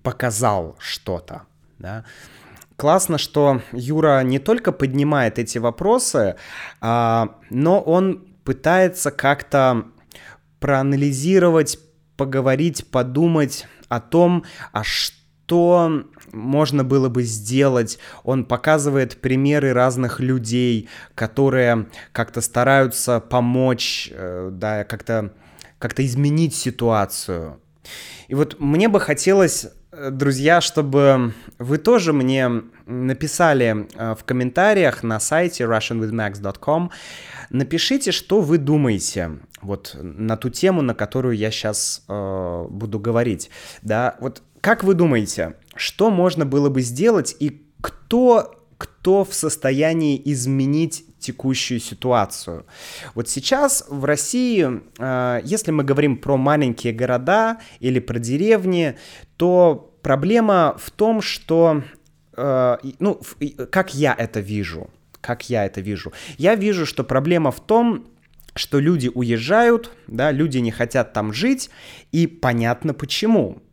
показал 0.01 0.75
что-то, 0.79 1.43
да. 1.79 2.05
Классно, 2.75 3.17
что 3.19 3.61
Юра 3.71 4.21
не 4.23 4.39
только 4.39 4.71
поднимает 4.71 5.37
эти 5.37 5.59
вопросы, 5.59 6.35
а, 6.81 7.35
но 7.51 7.79
он 7.79 8.27
пытается 8.43 9.11
как-то 9.11 9.85
проанализировать, 10.59 11.77
поговорить, 12.23 12.87
подумать 12.89 13.67
о 13.89 13.99
том, 13.99 14.45
а 14.71 14.85
что 14.85 16.05
можно 16.31 16.85
было 16.85 17.09
бы 17.09 17.23
сделать. 17.23 17.99
Он 18.23 18.45
показывает 18.45 19.19
примеры 19.19 19.73
разных 19.73 20.21
людей, 20.21 20.87
которые 21.15 21.87
как-то 22.13 22.39
стараются 22.39 23.19
помочь, 23.19 24.09
э, 24.09 24.51
да, 24.53 24.85
как-то 24.85 25.33
как 25.79 25.99
изменить 25.99 26.55
ситуацию. 26.55 27.59
И 28.29 28.35
вот 28.35 28.57
мне 28.57 28.87
бы 28.87 29.01
хотелось, 29.01 29.67
э, 29.91 30.11
друзья, 30.11 30.61
чтобы 30.61 31.33
вы 31.59 31.77
тоже 31.77 32.13
мне 32.13 32.49
написали 32.85 33.89
э, 33.95 34.15
в 34.17 34.23
комментариях 34.23 35.03
на 35.03 35.19
сайте 35.19 35.65
russianwithmax.com, 35.65 36.89
напишите, 37.53 38.11
что 38.11 38.41
вы 38.41 38.57
думаете 38.57 39.39
вот 39.61 39.95
на 40.01 40.35
ту 40.35 40.49
тему, 40.49 40.81
на 40.81 40.93
которую 40.93 41.37
я 41.37 41.49
сейчас 41.51 42.03
э, 42.09 42.65
буду 42.69 42.99
говорить. 42.99 43.49
Да, 43.81 44.17
вот 44.19 44.43
как 44.59 44.83
вы 44.83 44.93
думаете, 44.93 45.55
что 45.75 46.09
можно 46.09 46.45
было 46.45 46.69
бы 46.69 46.81
сделать 46.81 47.35
и 47.39 47.65
кто 47.81 48.59
кто 48.77 49.23
в 49.23 49.33
состоянии 49.33 50.21
изменить 50.25 51.05
текущую 51.19 51.79
ситуацию. 51.79 52.65
Вот 53.15 53.29
сейчас 53.29 53.85
в 53.87 54.03
России, 54.03 54.81
э, 54.99 55.41
если 55.45 55.71
мы 55.71 55.85
говорим 55.85 56.17
про 56.17 56.35
маленькие 56.35 56.91
города 56.91 57.59
или 57.79 57.99
про 57.99 58.19
деревни, 58.19 58.97
то 59.37 59.95
проблема 60.01 60.75
в 60.77 60.91
том, 60.91 61.21
что, 61.21 61.83
э, 62.35 62.77
ну, 62.99 63.21
как 63.71 63.93
я 63.93 64.13
это 64.17 64.41
вижу, 64.41 64.89
как 65.23 65.49
я 65.49 65.65
это 65.65 65.81
вижу. 65.81 66.11
Я 66.37 66.55
вижу, 66.55 66.85
что 66.85 67.03
проблема 67.03 67.51
в 67.51 67.65
том, 67.65 68.05
что 68.55 68.79
люди 68.79 69.09
уезжают, 69.13 69.91
да, 70.07 70.31
люди 70.31 70.57
не 70.57 70.69
хотят 70.69 71.13
там 71.13 71.33
жить, 71.33 71.69
и 72.11 72.27
понятно 72.27 72.93
почему. 72.93 73.63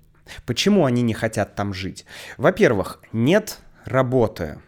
Почему 0.47 0.87
они 0.87 1.03
не 1.03 1.13
хотят 1.13 1.57
там 1.57 1.75
жить? 1.75 2.07
Во-первых, 2.39 3.01
нет 3.13 3.59
работы. 3.85 4.61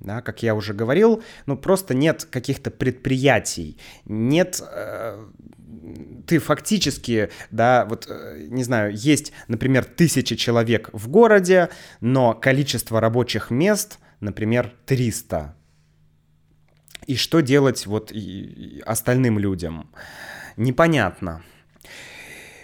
Да, 0.00 0.20
как 0.20 0.44
я 0.44 0.54
уже 0.54 0.74
говорил, 0.74 1.24
ну 1.46 1.56
просто 1.56 1.92
нет 1.92 2.24
каких-то 2.30 2.70
предприятий, 2.70 3.78
нет 4.04 4.62
э, 4.62 5.26
ты 6.24 6.38
фактически, 6.38 7.30
да, 7.50 7.84
вот, 7.84 8.06
э, 8.08 8.46
не 8.48 8.62
знаю, 8.62 8.94
есть, 8.94 9.32
например, 9.48 9.84
тысяча 9.84 10.36
человек 10.36 10.90
в 10.92 11.08
городе, 11.08 11.70
но 12.00 12.32
количество 12.34 13.00
рабочих 13.00 13.50
мест, 13.50 13.98
например, 14.20 14.72
300. 14.86 15.56
И 17.08 17.16
что 17.16 17.40
делать 17.40 17.86
вот 17.86 18.12
остальным 18.84 19.38
людям? 19.38 19.88
Непонятно. 20.58 21.42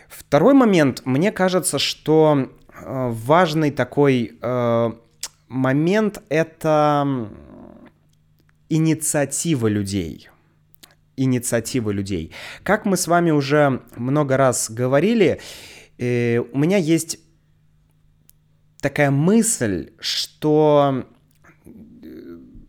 Второй 0.06 0.52
момент, 0.52 1.00
мне 1.06 1.32
кажется, 1.32 1.78
что 1.78 2.50
э, 2.68 3.08
важный 3.10 3.70
такой 3.70 4.38
э, 4.42 4.92
момент 5.48 6.22
это 6.28 7.30
инициатива 8.68 9.66
людей. 9.66 10.28
Инициатива 11.16 11.90
людей. 11.90 12.30
Как 12.64 12.84
мы 12.84 12.98
с 12.98 13.06
вами 13.06 13.30
уже 13.30 13.82
много 13.96 14.36
раз 14.36 14.70
говорили, 14.70 15.40
э, 15.96 16.36
у 16.38 16.58
меня 16.58 16.76
есть 16.76 17.18
такая 18.82 19.10
мысль, 19.10 19.92
что 20.00 21.06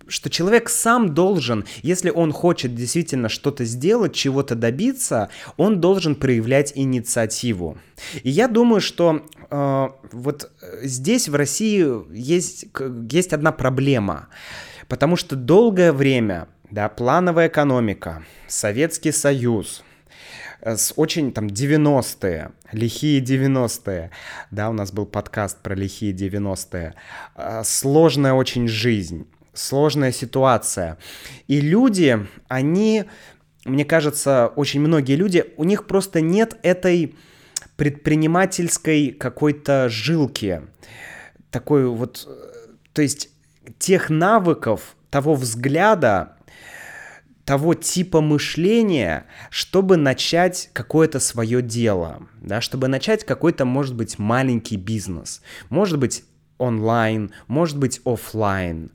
что 0.07 0.29
человек 0.29 0.69
сам 0.69 1.13
должен, 1.13 1.65
если 1.81 2.09
он 2.09 2.31
хочет 2.31 2.75
действительно 2.75 3.29
что-то 3.29 3.65
сделать, 3.65 4.13
чего-то 4.13 4.55
добиться, 4.55 5.29
он 5.57 5.81
должен 5.81 6.15
проявлять 6.15 6.73
инициативу. 6.75 7.77
И 8.23 8.29
я 8.29 8.47
думаю, 8.47 8.81
что 8.81 9.25
э, 9.49 9.87
вот 10.11 10.51
здесь 10.83 11.29
в 11.29 11.35
России 11.35 11.85
есть, 12.15 12.67
есть 13.09 13.33
одна 13.33 13.51
проблема, 13.51 14.27
потому 14.87 15.15
что 15.15 15.35
долгое 15.35 15.91
время, 15.91 16.47
да, 16.69 16.89
плановая 16.89 17.47
экономика, 17.47 18.23
Советский 18.47 19.11
Союз, 19.11 19.83
э, 20.61 20.75
с 20.77 20.93
очень 20.95 21.31
там 21.31 21.47
90-е, 21.47 22.51
лихие 22.71 23.21
90-е, 23.21 24.11
да, 24.51 24.69
у 24.69 24.73
нас 24.73 24.91
был 24.91 25.05
подкаст 25.05 25.61
про 25.61 25.75
лихие 25.75 26.13
90-е, 26.13 26.93
э, 27.35 27.61
сложная 27.63 28.33
очень 28.33 28.67
жизнь, 28.67 29.27
сложная 29.55 30.11
ситуация. 30.11 30.97
И 31.47 31.61
люди, 31.61 32.27
они, 32.47 33.05
мне 33.65 33.85
кажется, 33.85 34.51
очень 34.55 34.81
многие 34.81 35.15
люди, 35.15 35.45
у 35.57 35.63
них 35.63 35.87
просто 35.87 36.21
нет 36.21 36.57
этой 36.63 37.15
предпринимательской 37.75 39.11
какой-то 39.11 39.89
жилки. 39.89 40.61
Такой 41.51 41.87
вот, 41.87 42.27
то 42.93 43.01
есть 43.01 43.29
тех 43.79 44.09
навыков, 44.09 44.95
того 45.09 45.35
взгляда, 45.35 46.35
того 47.45 47.75
типа 47.75 48.21
мышления, 48.21 49.27
чтобы 49.51 49.97
начать 49.97 50.69
какое-то 50.73 51.19
свое 51.19 51.61
дело, 51.61 52.27
да, 52.41 52.59
чтобы 52.59 52.87
начать 52.87 53.23
какой-то, 53.23 53.65
может 53.65 53.95
быть, 53.95 54.17
маленький 54.17 54.77
бизнес, 54.77 55.41
может 55.69 55.99
быть, 55.99 56.23
онлайн, 56.57 57.31
может 57.47 57.77
быть, 57.77 58.01
офлайн 58.03 58.91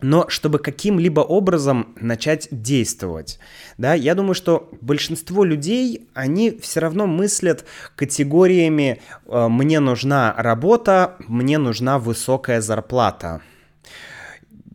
но 0.00 0.28
чтобы 0.28 0.58
каким-либо 0.58 1.20
образом 1.20 1.94
начать 2.00 2.48
действовать. 2.50 3.38
Да, 3.78 3.94
я 3.94 4.14
думаю, 4.14 4.34
что 4.34 4.68
большинство 4.80 5.44
людей, 5.44 6.08
они 6.14 6.50
все 6.50 6.80
равно 6.80 7.06
мыслят 7.06 7.64
категориями 7.94 9.00
э, 9.26 9.48
«мне 9.48 9.80
нужна 9.80 10.34
работа», 10.36 11.16
«мне 11.26 11.58
нужна 11.58 11.98
высокая 11.98 12.60
зарплата». 12.60 13.42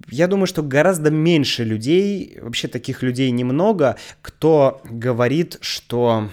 Я 0.10 0.28
думаю, 0.28 0.46
что 0.46 0.62
гораздо 0.62 1.10
меньше 1.10 1.64
людей, 1.64 2.38
вообще 2.42 2.68
таких 2.68 3.02
людей 3.02 3.32
немного, 3.32 3.96
кто 4.22 4.82
говорит, 4.84 5.58
что 5.62 6.30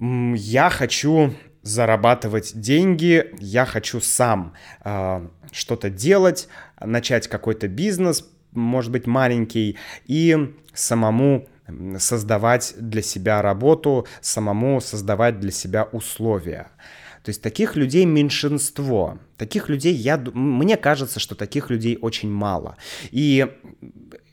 я 0.00 0.68
хочу 0.68 1.34
зарабатывать 1.62 2.58
деньги, 2.60 3.32
я 3.38 3.64
хочу 3.64 4.00
сам 4.00 4.54
э, 4.84 5.26
что-то 5.52 5.90
делать, 5.90 6.48
начать 6.80 7.28
какой-то 7.28 7.68
бизнес, 7.68 8.28
может 8.52 8.90
быть, 8.90 9.06
маленький, 9.06 9.76
и 10.06 10.54
самому 10.74 11.48
создавать 11.98 12.74
для 12.78 13.02
себя 13.02 13.42
работу, 13.42 14.06
самому 14.20 14.80
создавать 14.80 15.40
для 15.40 15.50
себя 15.50 15.84
условия. 15.84 16.68
То 17.22 17.30
есть 17.30 17.42
таких 17.42 17.74
людей 17.74 18.04
меньшинство. 18.04 19.18
Таких 19.36 19.68
людей, 19.68 19.92
я, 19.92 20.16
мне 20.16 20.76
кажется, 20.76 21.18
что 21.18 21.34
таких 21.34 21.70
людей 21.70 21.98
очень 22.00 22.30
мало. 22.30 22.76
И 23.10 23.48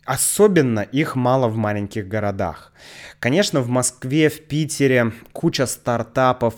Особенно 0.05 0.81
их 0.81 1.15
мало 1.15 1.47
в 1.47 1.55
маленьких 1.55 2.07
городах. 2.07 2.73
Конечно, 3.19 3.61
в 3.61 3.69
Москве, 3.69 4.29
в 4.29 4.41
Питере 4.41 5.13
куча 5.31 5.65
стартапов, 5.65 6.55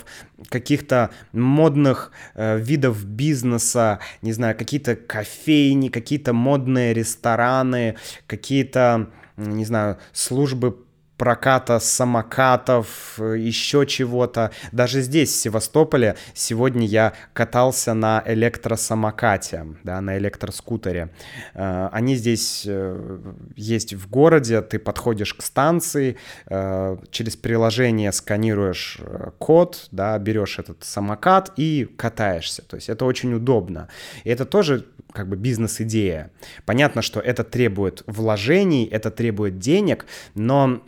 каких-то 0.50 1.12
модных 1.32 2.12
э, 2.34 2.58
видов 2.58 3.06
бизнеса, 3.06 4.00
не 4.24 4.34
знаю, 4.34 4.58
какие-то 4.58 4.96
кофейни, 4.96 5.90
какие-то 5.90 6.34
модные 6.34 6.94
рестораны, 6.96 7.98
какие-то, 8.26 9.10
не 9.38 9.66
знаю, 9.66 10.00
службы 10.12 10.85
проката 11.18 11.80
самокатов, 11.80 13.20
еще 13.20 13.86
чего-то. 13.86 14.52
Даже 14.72 15.02
здесь, 15.02 15.32
в 15.32 15.36
Севастополе, 15.36 16.16
сегодня 16.34 16.86
я 16.86 17.14
катался 17.34 17.94
на 17.94 18.24
электросамокате, 18.26 19.66
да, 19.84 20.02
на 20.02 20.18
электроскутере. 20.18 21.10
Э, 21.54 21.90
они 21.92 22.16
здесь 22.16 22.64
э, 22.68 23.20
есть 23.56 23.94
в 23.94 24.10
городе, 24.10 24.62
ты 24.62 24.80
подходишь 24.80 25.34
к 25.34 25.42
станции, 25.42 26.18
э, 26.48 26.98
через 27.12 27.36
приложение 27.36 28.12
сканируешь 28.12 29.00
код, 29.38 29.88
да, 29.92 30.18
берешь 30.20 30.60
этот 30.60 30.84
самокат 30.84 31.54
и 31.56 31.86
катаешься. 31.98 32.62
То 32.62 32.76
есть 32.76 32.90
это 32.90 33.06
очень 33.06 33.34
удобно. 33.34 33.88
И 34.24 34.30
это 34.30 34.46
тоже 34.46 34.86
как 35.14 35.30
бы 35.30 35.38
бизнес-идея. 35.38 36.32
Понятно, 36.66 37.02
что 37.02 37.20
это 37.22 37.44
требует 37.44 38.04
вложений, 38.06 38.90
это 38.92 39.10
требует 39.12 39.60
денег, 39.60 40.06
но 40.34 40.82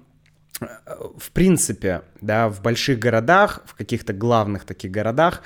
в 0.59 1.31
принципе, 1.31 2.01
да, 2.21 2.49
в 2.49 2.61
больших 2.61 2.99
городах, 2.99 3.61
в 3.65 3.75
каких-то 3.75 4.13
главных 4.13 4.65
таких 4.65 4.91
городах, 4.91 5.43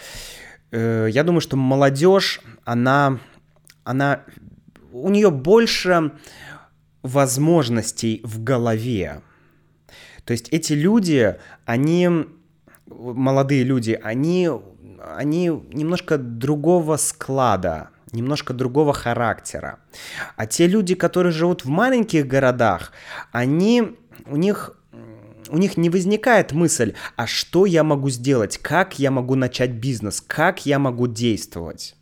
э, 0.71 1.08
я 1.10 1.24
думаю, 1.24 1.41
что 1.41 1.58
молодежь, 1.58 2.41
она, 2.63 3.19
она, 3.84 4.24
у 4.91 5.10
нее 5.10 5.30
больше 5.32 6.13
возможностей 7.04 8.21
в 8.24 8.43
голове. 8.43 9.21
То 10.24 10.32
есть 10.32 10.50
эти 10.50 10.74
люди, 10.74 11.36
они, 11.65 12.10
молодые 12.88 13.63
люди, 13.63 14.00
они, 14.02 14.50
они 15.15 15.47
немножко 15.47 16.17
другого 16.17 16.97
склада, 16.97 17.89
немножко 18.12 18.54
другого 18.54 18.93
характера. 18.93 19.80
А 20.36 20.45
те 20.45 20.67
люди, 20.67 20.95
которые 20.95 21.34
живут 21.34 21.65
в 21.65 21.69
маленьких 21.69 22.28
городах, 22.28 22.91
они, 23.32 23.97
у 24.28 24.38
них 24.38 24.78
у 25.49 25.58
них 25.58 25.77
не 25.77 25.89
возникает 25.89 26.51
мысль, 26.51 26.93
а 27.15 27.27
что 27.27 27.65
я 27.65 27.84
могу 27.84 28.10
сделать, 28.10 28.58
как 28.58 28.99
я 28.99 29.12
могу 29.12 29.36
начать 29.36 29.71
бизнес, 29.71 30.21
как 30.21 30.65
я 30.65 30.80
могу 30.80 31.08
действовать. 31.08 31.95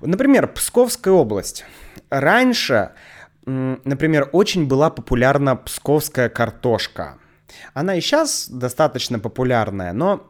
Например, 0.00 0.46
Псковская 0.48 1.14
область. 1.14 1.64
Раньше, 2.10 2.90
например, 3.46 4.28
очень 4.32 4.66
была 4.66 4.90
популярна 4.90 5.56
псковская 5.56 6.28
картошка. 6.28 7.18
Она 7.72 7.96
и 7.96 8.00
сейчас 8.00 8.48
достаточно 8.48 9.18
популярная, 9.18 9.92
но, 9.92 10.26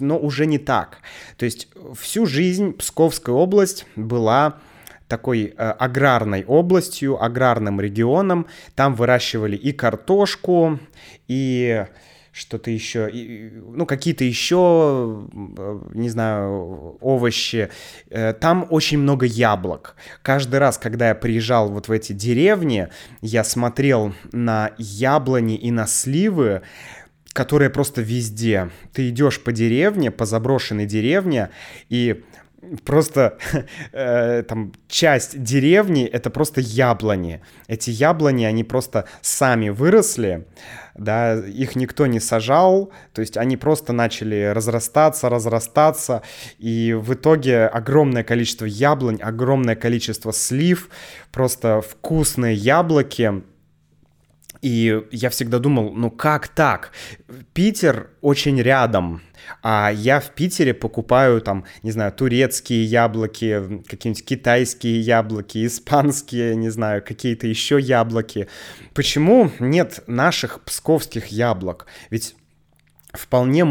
но 0.00 0.18
уже 0.18 0.46
не 0.46 0.58
так. 0.58 0.98
То 1.36 1.44
есть 1.44 1.68
всю 1.98 2.26
жизнь 2.26 2.72
Псковская 2.72 3.34
область 3.34 3.86
была 3.96 4.60
такой 5.08 5.54
э, 5.56 5.70
аграрной 5.70 6.44
областью, 6.44 7.22
аграрным 7.22 7.80
регионом. 7.80 8.46
Там 8.74 8.94
выращивали 8.94 9.56
и 9.56 9.72
картошку, 9.72 10.78
и 11.28 11.86
что-то 12.32 12.70
еще, 12.70 13.10
и, 13.12 13.50
ну, 13.52 13.84
какие-то 13.84 14.24
еще, 14.24 15.28
э, 15.32 15.80
не 15.92 16.08
знаю, 16.08 16.96
овощи. 17.00 17.68
Э, 18.08 18.32
там 18.32 18.66
очень 18.70 18.98
много 18.98 19.26
яблок. 19.26 19.96
Каждый 20.22 20.58
раз, 20.58 20.78
когда 20.78 21.08
я 21.08 21.14
приезжал 21.14 21.68
вот 21.68 21.88
в 21.88 21.92
эти 21.92 22.14
деревни, 22.14 22.88
я 23.20 23.44
смотрел 23.44 24.14
на 24.32 24.72
яблони 24.78 25.56
и 25.56 25.70
на 25.70 25.86
сливы, 25.86 26.62
которые 27.34 27.68
просто 27.68 28.00
везде. 28.00 28.70
Ты 28.94 29.10
идешь 29.10 29.42
по 29.42 29.52
деревне, 29.52 30.10
по 30.10 30.24
заброшенной 30.24 30.86
деревне, 30.86 31.50
и 31.90 32.24
просто 32.84 33.38
э, 33.92 34.42
там 34.48 34.72
часть 34.88 35.42
деревни 35.42 36.04
это 36.04 36.30
просто 36.30 36.60
яблони. 36.60 37.40
Эти 37.66 37.90
яблони, 37.90 38.44
они 38.44 38.64
просто 38.64 39.06
сами 39.20 39.68
выросли, 39.70 40.46
да, 40.94 41.34
их 41.34 41.76
никто 41.76 42.06
не 42.06 42.20
сажал, 42.20 42.92
то 43.12 43.20
есть 43.20 43.36
они 43.36 43.56
просто 43.56 43.92
начали 43.92 44.52
разрастаться, 44.54 45.28
разрастаться, 45.28 46.22
и 46.58 46.92
в 46.92 47.14
итоге 47.14 47.66
огромное 47.66 48.24
количество 48.24 48.66
яблонь, 48.66 49.20
огромное 49.22 49.76
количество 49.76 50.32
слив, 50.32 50.90
просто 51.30 51.80
вкусные 51.80 52.54
яблоки, 52.54 53.42
и 54.62 55.02
я 55.10 55.28
всегда 55.28 55.58
думал, 55.58 55.92
ну 55.94 56.10
как 56.10 56.46
так? 56.48 56.92
Питер 57.52 58.10
очень 58.20 58.62
рядом, 58.62 59.20
а 59.60 59.90
я 59.92 60.20
в 60.20 60.30
Питере 60.30 60.72
покупаю 60.72 61.40
там, 61.40 61.64
не 61.82 61.90
знаю, 61.90 62.12
турецкие 62.12 62.84
яблоки, 62.84 63.82
какие-нибудь 63.88 64.24
китайские 64.24 65.00
яблоки, 65.00 65.66
испанские, 65.66 66.54
не 66.54 66.70
знаю, 66.70 67.02
какие-то 67.02 67.48
еще 67.48 67.80
яблоки. 67.80 68.48
Почему 68.94 69.50
нет 69.58 70.04
наших 70.06 70.60
псковских 70.60 71.26
яблок? 71.26 71.86
Ведь 72.10 72.36
вполне 73.12 73.66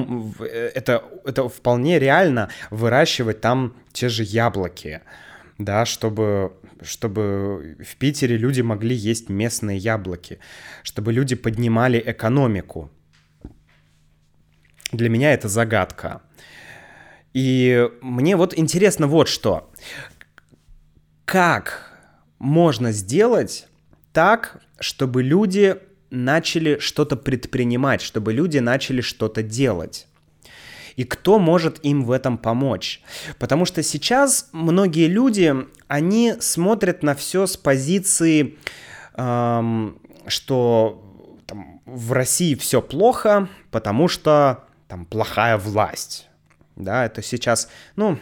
это, 0.75 1.03
это 1.23 1.47
вполне 1.47 1.99
реально 1.99 2.49
выращивать 2.69 3.39
там 3.39 3.75
те 3.93 4.09
же 4.09 4.23
яблоки, 4.23 5.01
да, 5.65 5.85
чтобы 5.85 6.53
чтобы 6.81 7.77
в 7.83 7.95
Питере 7.97 8.37
люди 8.37 8.61
могли 8.61 8.95
есть 8.95 9.29
местные 9.29 9.77
яблоки, 9.77 10.39
чтобы 10.83 11.13
люди 11.13 11.35
поднимали 11.35 12.01
экономику. 12.03 12.89
Для 14.91 15.09
меня 15.09 15.33
это 15.33 15.47
загадка. 15.47 16.21
И 17.33 17.87
мне 18.01 18.35
вот 18.35 18.57
интересно 18.57 19.07
вот 19.07 19.27
что. 19.27 19.71
Как 21.25 21.91
можно 22.39 22.91
сделать 22.91 23.67
так, 24.11 24.61
чтобы 24.79 25.23
люди 25.23 25.77
начали 26.09 26.79
что-то 26.79 27.15
предпринимать, 27.15 28.01
чтобы 28.01 28.33
люди 28.33 28.57
начали 28.57 29.01
что-то 29.01 29.43
делать? 29.43 30.07
И 30.95 31.03
кто 31.03 31.39
может 31.39 31.83
им 31.83 32.03
в 32.03 32.11
этом 32.11 32.37
помочь. 32.37 33.01
Потому 33.39 33.65
что 33.65 33.83
сейчас 33.83 34.49
многие 34.51 35.07
люди, 35.07 35.55
они 35.87 36.35
смотрят 36.39 37.03
на 37.03 37.15
все 37.15 37.47
с 37.47 37.57
позиции, 37.57 38.57
эм, 39.15 39.99
что 40.27 41.03
там, 41.45 41.81
в 41.85 42.11
России 42.11 42.55
все 42.55 42.81
плохо, 42.81 43.49
потому 43.71 44.07
что 44.07 44.65
там 44.87 45.05
плохая 45.05 45.57
власть. 45.57 46.27
Да, 46.75 47.05
это 47.05 47.21
сейчас, 47.21 47.69
ну, 47.95 48.17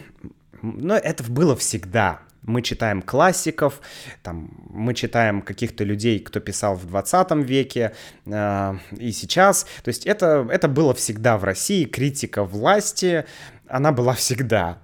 но 0.62 0.96
это 0.96 1.22
было 1.24 1.56
всегда 1.56 2.20
мы 2.42 2.62
читаем 2.62 3.02
классиков, 3.02 3.80
там, 4.22 4.50
мы 4.70 4.94
читаем 4.94 5.42
каких-то 5.42 5.84
людей, 5.84 6.20
кто 6.20 6.40
писал 6.40 6.74
в 6.74 6.86
20 6.86 7.32
веке 7.44 7.92
э, 8.26 8.74
и 8.98 9.12
сейчас. 9.12 9.66
То 9.82 9.88
есть 9.88 10.06
это, 10.06 10.48
это 10.50 10.68
было 10.68 10.94
всегда 10.94 11.36
в 11.36 11.44
России, 11.44 11.84
критика 11.84 12.44
власти, 12.44 13.24
она 13.68 13.92
была 13.92 14.14
всегда. 14.14 14.78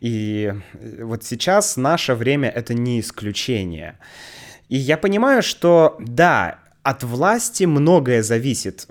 И 0.00 0.52
вот 1.00 1.24
сейчас 1.24 1.76
наше 1.76 2.14
время 2.14 2.48
это 2.48 2.74
не 2.74 3.00
исключение. 3.00 3.98
И 4.68 4.76
я 4.76 4.96
понимаю, 4.98 5.42
что 5.42 5.96
да, 5.98 6.58
от 6.82 7.02
власти 7.02 7.64
многое 7.64 8.22
зависит. 8.22 8.86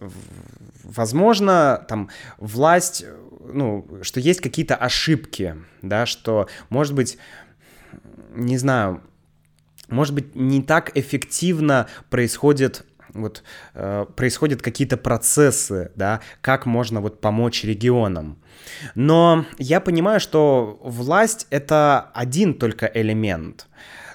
Возможно, 0.84 1.86
там 1.88 2.10
власть, 2.38 3.06
ну, 3.41 3.88
что 4.01 4.19
есть 4.19 4.41
какие-то 4.41 4.75
ошибки, 4.75 5.56
да, 5.82 6.06
что, 6.06 6.47
может 6.69 6.93
быть, 6.93 7.17
не 8.38 8.58
знаю, 8.58 9.02
может 9.89 10.13
быть, 10.13 10.36
не 10.36 10.62
так 10.62 10.95
эффективно 10.95 11.88
происходит 12.10 12.86
вот 13.13 13.43
э, 13.73 14.06
происходят 14.15 14.62
какие-то 14.62 14.97
процессы, 14.97 15.91
да, 15.95 16.21
как 16.41 16.65
можно 16.65 17.02
вот 17.02 17.19
помочь 17.19 17.63
регионам. 17.63 18.38
Но 18.95 19.45
я 19.58 19.80
понимаю, 19.80 20.19
что 20.19 20.80
власть 20.84 21.47
это 21.50 22.12
один 22.13 22.54
только 22.54 22.86
элемент. 22.93 23.67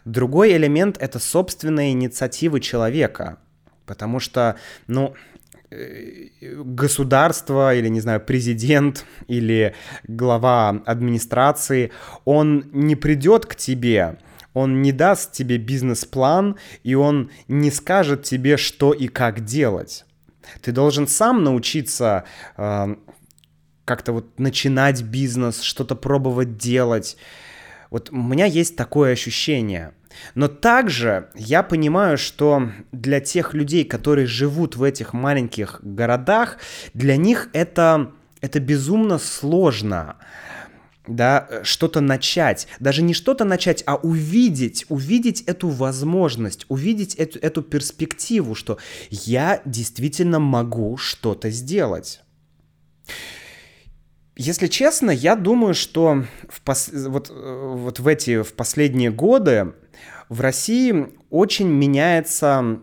Другой 0.04 0.56
элемент 0.56 0.98
это 0.98 1.18
собственные 1.18 1.92
инициативы 1.92 2.60
человека, 2.60 3.38
потому 3.86 4.20
что, 4.20 4.56
ну, 4.86 5.14
государство 6.64 7.74
или, 7.74 7.88
не 7.88 8.00
знаю, 8.00 8.20
президент 8.20 9.04
или 9.28 9.74
глава 10.06 10.82
администрации, 10.86 11.92
он 12.24 12.66
не 12.72 12.96
придет 12.96 13.46
к 13.46 13.54
тебе, 13.54 14.18
он 14.54 14.82
не 14.82 14.92
даст 14.92 15.32
тебе 15.32 15.58
бизнес-план, 15.58 16.56
и 16.82 16.94
он 16.94 17.30
не 17.48 17.70
скажет 17.70 18.22
тебе, 18.22 18.56
что 18.56 18.92
и 18.92 19.08
как 19.08 19.44
делать. 19.44 20.04
Ты 20.60 20.72
должен 20.72 21.06
сам 21.06 21.44
научиться 21.44 22.24
э, 22.56 22.96
как-то 23.84 24.12
вот 24.12 24.38
начинать 24.38 25.02
бизнес, 25.02 25.62
что-то 25.62 25.94
пробовать 25.94 26.56
делать. 26.56 27.16
Вот 27.92 28.08
у 28.10 28.16
меня 28.16 28.46
есть 28.46 28.74
такое 28.74 29.12
ощущение– 29.12 29.92
но 30.34 30.48
также 30.48 31.30
я 31.34 31.62
понимаю, 31.62 32.18
что 32.18 32.70
для 32.92 33.20
тех 33.20 33.54
людей, 33.54 33.84
которые 33.84 34.26
живут 34.26 34.76
в 34.76 34.82
этих 34.82 35.12
маленьких 35.12 35.80
городах, 35.82 36.58
для 36.94 37.16
них 37.16 37.48
это, 37.52 38.12
это 38.40 38.60
безумно 38.60 39.18
сложно 39.18 40.16
да, 41.06 41.48
что-то 41.64 42.00
начать, 42.00 42.68
даже 42.78 43.02
не 43.02 43.12
что-то 43.12 43.44
начать, 43.44 43.82
а 43.86 43.96
увидеть, 43.96 44.86
увидеть 44.88 45.42
эту 45.42 45.68
возможность, 45.68 46.64
увидеть 46.68 47.16
эту, 47.16 47.40
эту 47.40 47.62
перспективу, 47.62 48.54
что 48.54 48.78
я 49.10 49.62
действительно 49.64 50.38
могу 50.38 50.96
что-то 50.96 51.50
сделать. 51.50 52.20
Если 54.34 54.66
честно, 54.66 55.10
я 55.10 55.36
думаю, 55.36 55.74
что 55.74 56.24
в 56.48 56.62
пос... 56.62 56.90
вот, 56.92 57.30
вот 57.30 58.00
в 58.00 58.06
эти 58.06 58.42
в 58.42 58.54
последние 58.54 59.10
годы 59.10 59.74
в 60.28 60.40
России 60.40 61.08
очень 61.28 61.68
меняется 61.68 62.80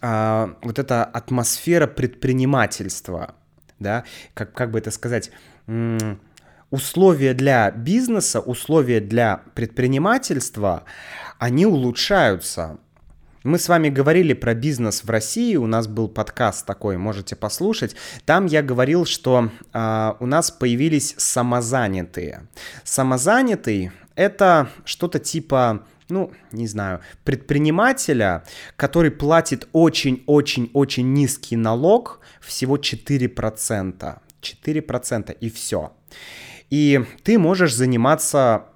а, 0.00 0.56
вот 0.62 0.78
эта 0.78 1.04
атмосфера 1.04 1.86
предпринимательства, 1.86 3.34
да, 3.78 4.04
как, 4.34 4.52
как 4.52 4.70
бы 4.70 4.78
это 4.78 4.90
сказать, 4.90 5.30
условия 6.70 7.34
для 7.34 7.70
бизнеса, 7.70 8.40
условия 8.40 9.00
для 9.00 9.42
предпринимательства, 9.54 10.84
они 11.38 11.66
улучшаются. 11.66 12.78
Мы 13.48 13.58
с 13.58 13.70
вами 13.70 13.88
говорили 13.88 14.34
про 14.34 14.52
бизнес 14.52 15.04
в 15.04 15.08
России, 15.08 15.56
у 15.56 15.66
нас 15.66 15.86
был 15.86 16.06
подкаст 16.08 16.66
такой, 16.66 16.98
можете 16.98 17.34
послушать. 17.34 17.96
Там 18.26 18.44
я 18.44 18.62
говорил, 18.62 19.06
что 19.06 19.50
э, 19.72 20.12
у 20.20 20.26
нас 20.26 20.50
появились 20.50 21.14
самозанятые. 21.16 22.46
Самозанятый 22.84 23.90
это 24.16 24.68
что-то 24.84 25.18
типа 25.18 25.86
ну, 26.10 26.30
не 26.52 26.66
знаю, 26.66 27.00
предпринимателя, 27.24 28.44
который 28.76 29.10
платит 29.10 29.66
очень-очень-очень 29.72 31.14
низкий 31.14 31.56
налог, 31.56 32.20
всего 32.42 32.76
4%. 32.76 34.18
4% 34.42 35.36
и 35.40 35.50
все. 35.50 35.92
И 36.68 37.02
ты 37.22 37.38
можешь 37.38 37.74
заниматься 37.74 38.66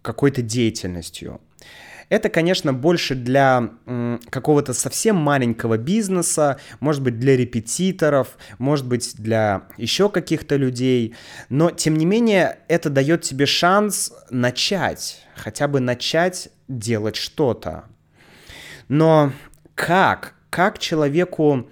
какой-то 0.00 0.40
деятельностью. 0.40 1.42
Это, 2.08 2.28
конечно, 2.30 2.72
больше 2.72 3.14
для 3.14 3.70
какого-то 4.30 4.72
совсем 4.72 5.16
маленького 5.16 5.76
бизнеса, 5.76 6.58
может 6.80 7.02
быть, 7.02 7.18
для 7.18 7.36
репетиторов, 7.36 8.38
может 8.58 8.86
быть, 8.86 9.14
для 9.16 9.68
еще 9.76 10.08
каких-то 10.08 10.56
людей. 10.56 11.14
Но, 11.50 11.70
тем 11.70 11.96
не 11.96 12.06
менее, 12.06 12.58
это 12.68 12.88
дает 12.88 13.22
тебе 13.22 13.46
шанс 13.46 14.12
начать, 14.30 15.22
хотя 15.36 15.68
бы 15.68 15.80
начать 15.80 16.48
делать 16.66 17.16
что-то. 17.16 17.84
Но 18.88 19.32
как? 19.74 20.34
Как 20.50 20.78
человеку 20.78 21.68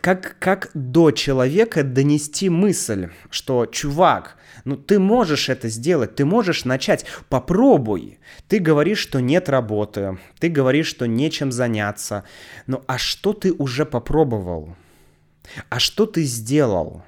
как, 0.00 0.36
как 0.38 0.70
до 0.74 1.10
человека 1.10 1.82
донести 1.82 2.48
мысль, 2.48 3.10
что, 3.30 3.66
чувак, 3.66 4.36
ну 4.64 4.76
ты 4.76 4.98
можешь 4.98 5.48
это 5.48 5.68
сделать, 5.68 6.14
ты 6.14 6.24
можешь 6.24 6.64
начать, 6.64 7.04
попробуй. 7.28 8.18
Ты 8.48 8.58
говоришь, 8.58 8.98
что 8.98 9.20
нет 9.20 9.48
работы, 9.48 10.18
ты 10.38 10.48
говоришь, 10.48 10.86
что 10.86 11.06
нечем 11.06 11.52
заняться. 11.52 12.24
Ну 12.66 12.82
а 12.86 12.98
что 12.98 13.32
ты 13.32 13.52
уже 13.52 13.84
попробовал? 13.84 14.76
А 15.68 15.78
что 15.78 16.06
ты 16.06 16.22
сделал? 16.24 17.02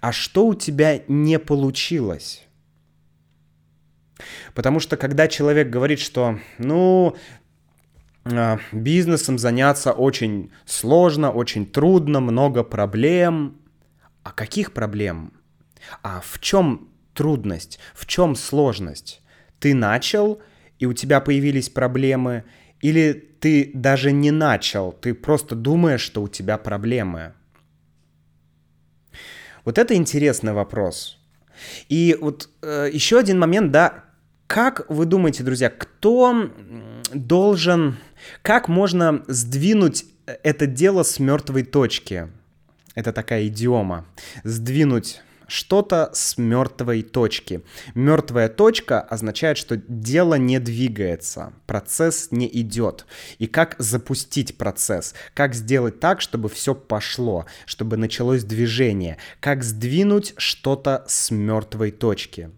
А 0.00 0.12
что 0.12 0.46
у 0.46 0.54
тебя 0.54 1.00
не 1.08 1.38
получилось? 1.38 2.44
Потому 4.54 4.80
что 4.80 4.96
когда 4.96 5.28
человек 5.28 5.70
говорит, 5.70 6.00
что, 6.00 6.38
ну, 6.58 7.16
бизнесом 8.72 9.38
заняться 9.38 9.92
очень 9.92 10.50
сложно, 10.64 11.30
очень 11.30 11.66
трудно, 11.66 12.20
много 12.20 12.62
проблем. 12.62 13.56
А 14.22 14.32
каких 14.32 14.72
проблем? 14.72 15.32
А 16.02 16.20
в 16.20 16.38
чем 16.40 16.88
трудность? 17.14 17.78
В 17.94 18.06
чем 18.06 18.36
сложность? 18.36 19.22
Ты 19.58 19.74
начал, 19.74 20.40
и 20.78 20.86
у 20.86 20.92
тебя 20.92 21.20
появились 21.20 21.68
проблемы, 21.68 22.44
или 22.80 23.12
ты 23.12 23.70
даже 23.74 24.12
не 24.12 24.30
начал, 24.30 24.92
ты 24.92 25.14
просто 25.14 25.54
думаешь, 25.54 26.00
что 26.00 26.22
у 26.22 26.28
тебя 26.28 26.58
проблемы? 26.58 27.34
Вот 29.64 29.78
это 29.78 29.94
интересный 29.94 30.52
вопрос. 30.52 31.18
И 31.88 32.16
вот 32.20 32.48
э, 32.62 32.88
еще 32.92 33.18
один 33.18 33.38
момент, 33.38 33.70
да, 33.70 34.04
как 34.50 34.84
вы 34.88 35.06
думаете, 35.06 35.44
друзья, 35.44 35.70
кто 35.70 36.50
должен, 37.14 37.98
как 38.42 38.66
можно 38.66 39.22
сдвинуть 39.28 40.06
это 40.26 40.66
дело 40.66 41.04
с 41.04 41.20
мертвой 41.20 41.62
точки? 41.62 42.26
Это 42.96 43.12
такая 43.12 43.46
идиома. 43.46 44.06
Сдвинуть 44.42 45.22
что-то 45.46 46.10
с 46.14 46.36
мертвой 46.36 47.02
точки. 47.02 47.62
Мертвая 47.94 48.48
точка 48.48 49.00
означает, 49.00 49.56
что 49.56 49.76
дело 49.76 50.34
не 50.34 50.58
двигается, 50.58 51.52
процесс 51.66 52.32
не 52.32 52.48
идет. 52.48 53.06
И 53.38 53.46
как 53.46 53.76
запустить 53.78 54.58
процесс? 54.58 55.14
Как 55.32 55.54
сделать 55.54 56.00
так, 56.00 56.20
чтобы 56.20 56.48
все 56.48 56.74
пошло, 56.74 57.46
чтобы 57.66 57.96
началось 57.96 58.42
движение? 58.42 59.16
Как 59.38 59.62
сдвинуть 59.62 60.34
что-то 60.38 61.04
с 61.06 61.30
мертвой 61.30 61.92
точки? 61.92 62.50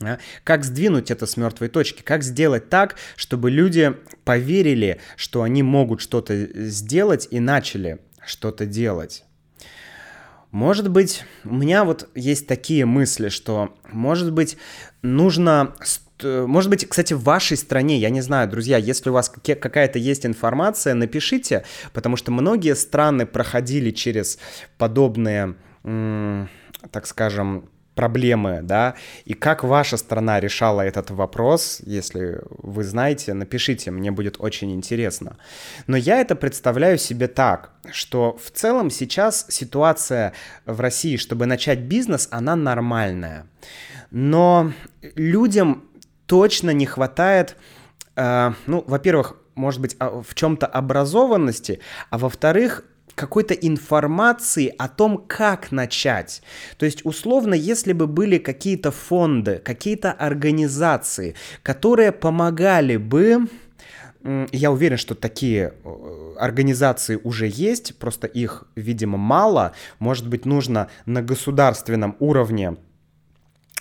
А? 0.00 0.18
Как 0.44 0.64
сдвинуть 0.64 1.10
это 1.10 1.26
с 1.26 1.36
мертвой 1.36 1.68
точки? 1.68 2.02
Как 2.02 2.22
сделать 2.22 2.68
так, 2.68 2.96
чтобы 3.16 3.50
люди 3.50 3.94
поверили, 4.24 5.00
что 5.16 5.42
они 5.42 5.62
могут 5.62 6.00
что-то 6.00 6.36
сделать 6.68 7.28
и 7.30 7.40
начали 7.40 7.98
что-то 8.24 8.66
делать? 8.66 9.24
Может 10.50 10.90
быть, 10.90 11.24
у 11.44 11.54
меня 11.54 11.84
вот 11.84 12.08
есть 12.14 12.46
такие 12.46 12.86
мысли, 12.86 13.28
что, 13.28 13.74
может 13.92 14.32
быть, 14.32 14.56
нужно... 15.02 15.74
Может 16.22 16.70
быть, 16.70 16.88
кстати, 16.88 17.12
в 17.12 17.22
вашей 17.22 17.56
стране, 17.56 17.98
я 17.98 18.10
не 18.10 18.22
знаю, 18.22 18.48
друзья, 18.48 18.76
если 18.76 19.10
у 19.10 19.12
вас 19.12 19.28
какая-то 19.30 20.00
есть 20.00 20.26
информация, 20.26 20.94
напишите, 20.94 21.64
потому 21.92 22.16
что 22.16 22.32
многие 22.32 22.74
страны 22.74 23.24
проходили 23.24 23.92
через 23.92 24.38
подобные, 24.78 25.54
так 25.84 27.06
скажем, 27.06 27.70
проблемы, 27.98 28.60
да, 28.62 28.94
и 29.24 29.34
как 29.34 29.64
ваша 29.64 29.96
страна 29.96 30.38
решала 30.38 30.82
этот 30.82 31.10
вопрос, 31.10 31.80
если 31.84 32.40
вы 32.48 32.84
знаете, 32.84 33.34
напишите, 33.34 33.90
мне 33.90 34.12
будет 34.12 34.36
очень 34.38 34.70
интересно. 34.70 35.36
Но 35.88 35.96
я 35.96 36.20
это 36.20 36.36
представляю 36.36 36.96
себе 36.98 37.26
так, 37.26 37.72
что 37.90 38.38
в 38.40 38.52
целом 38.52 38.90
сейчас 38.90 39.46
ситуация 39.48 40.32
в 40.64 40.80
России, 40.80 41.16
чтобы 41.16 41.46
начать 41.46 41.80
бизнес, 41.80 42.28
она 42.30 42.54
нормальная. 42.54 43.46
Но 44.12 44.72
людям 45.16 45.82
точно 46.26 46.70
не 46.70 46.86
хватает, 46.86 47.56
э, 48.14 48.52
ну, 48.66 48.84
во-первых, 48.86 49.34
может 49.56 49.80
быть, 49.80 49.96
а, 49.98 50.22
в 50.22 50.34
чем-то 50.36 50.66
образованности, 50.66 51.80
а 52.10 52.18
во-вторых, 52.18 52.84
какой-то 53.18 53.52
информации 53.54 54.72
о 54.78 54.88
том, 54.88 55.24
как 55.26 55.72
начать. 55.72 56.42
То 56.78 56.86
есть, 56.86 57.04
условно, 57.04 57.54
если 57.54 57.92
бы 57.92 58.06
были 58.06 58.38
какие-то 58.38 58.90
фонды, 58.90 59.60
какие-то 59.62 60.12
организации, 60.12 61.34
которые 61.62 62.12
помогали 62.12 62.96
бы 62.96 63.48
я 64.52 64.72
уверен, 64.72 64.96
что 64.96 65.14
такие 65.14 65.72
э, 65.84 66.34
организации 66.38 67.18
уже 67.22 67.46
есть, 67.46 67.96
просто 67.98 68.26
их, 68.26 68.64
видимо, 68.74 69.16
мало. 69.16 69.72
Может 70.00 70.28
быть, 70.28 70.44
нужно 70.44 70.88
на 71.06 71.22
государственном 71.22 72.16
уровне 72.18 72.76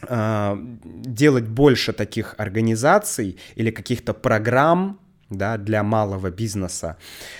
э, 0.07 0.57
делать 0.85 1.47
больше 1.47 1.91
таких 1.91 2.35
организаций 2.37 3.37
или 3.55 3.71
каких-то 3.71 4.13
программ, 4.13 4.99
да, 5.29 5.57
для 5.57 5.83
малого 5.83 6.31
бизнеса, 6.31 6.97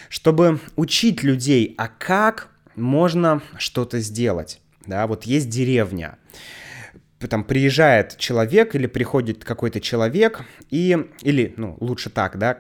чтобы 0.10 0.60
учить 0.76 1.24
людей, 1.24 1.74
а 1.78 1.88
как 1.88 2.50
можно 2.76 3.42
что-то 3.58 4.00
сделать. 4.00 4.62
Да, 4.86 5.06
вот 5.08 5.24
есть 5.24 5.50
деревня, 5.50 6.18
там 7.30 7.44
приезжает 7.44 8.18
человек 8.18 8.76
или 8.76 8.88
приходит 8.88 9.44
какой-то 9.44 9.82
человек 9.82 10.46
и, 10.70 10.98
или, 11.22 11.54
ну, 11.58 11.76
лучше 11.80 12.10
так, 12.10 12.38
да, 12.38 12.60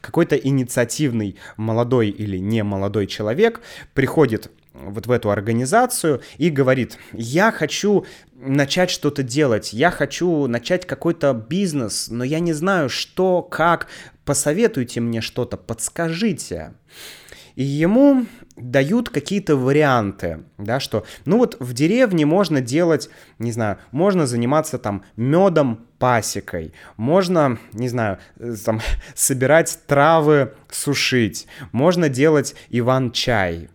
какой-то 0.00 0.36
инициативный 0.36 1.36
молодой 1.58 2.08
или 2.08 2.38
не 2.38 2.62
молодой 2.62 3.06
человек 3.06 3.60
приходит 3.92 4.50
вот 4.72 5.06
в 5.06 5.10
эту 5.10 5.30
организацию 5.30 6.22
и 6.38 6.48
говорит, 6.48 6.96
я 7.12 7.52
хочу 7.52 8.06
начать 8.34 8.90
что-то 8.90 9.22
делать, 9.22 9.74
я 9.74 9.90
хочу 9.90 10.46
начать 10.46 10.86
какой-то 10.86 11.34
бизнес, 11.34 12.08
но 12.08 12.24
я 12.24 12.40
не 12.40 12.54
знаю, 12.54 12.88
что, 12.88 13.42
как, 13.42 13.88
посоветуйте 14.24 15.00
мне 15.00 15.20
что-то, 15.20 15.56
подскажите. 15.56 16.74
И 17.54 17.62
ему 17.64 18.24
дают 18.56 19.10
какие-то 19.10 19.56
варианты, 19.56 20.44
да, 20.56 20.80
что, 20.80 21.04
ну 21.24 21.38
вот 21.38 21.56
в 21.60 21.74
деревне 21.74 22.24
можно 22.24 22.60
делать, 22.60 23.10
не 23.38 23.52
знаю, 23.52 23.78
можно 23.90 24.26
заниматься 24.26 24.78
там 24.78 25.04
медом, 25.16 25.86
пасекой, 25.98 26.72
можно, 26.96 27.58
не 27.72 27.88
знаю, 27.88 28.18
э, 28.38 28.54
там, 28.64 28.80
собирать 29.14 29.80
травы, 29.86 30.54
сушить, 30.70 31.46
можно 31.72 32.08
делать 32.08 32.54
иван-чай, 32.70 33.68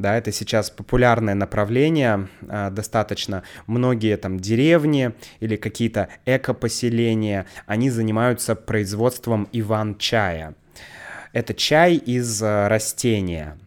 да, 0.00 0.16
это 0.16 0.32
сейчас 0.32 0.70
популярное 0.70 1.34
направление, 1.34 2.28
а, 2.48 2.70
достаточно 2.70 3.42
многие 3.66 4.16
там 4.16 4.40
деревни 4.40 5.12
или 5.40 5.56
какие-то 5.56 6.08
эко-поселения, 6.24 7.46
они 7.66 7.90
занимаются 7.90 8.54
производством 8.54 9.46
иван-чая. 9.52 10.54
Это 11.32 11.52
чай 11.52 11.96
из 11.96 12.42
а, 12.42 12.68
растения, 12.68 13.58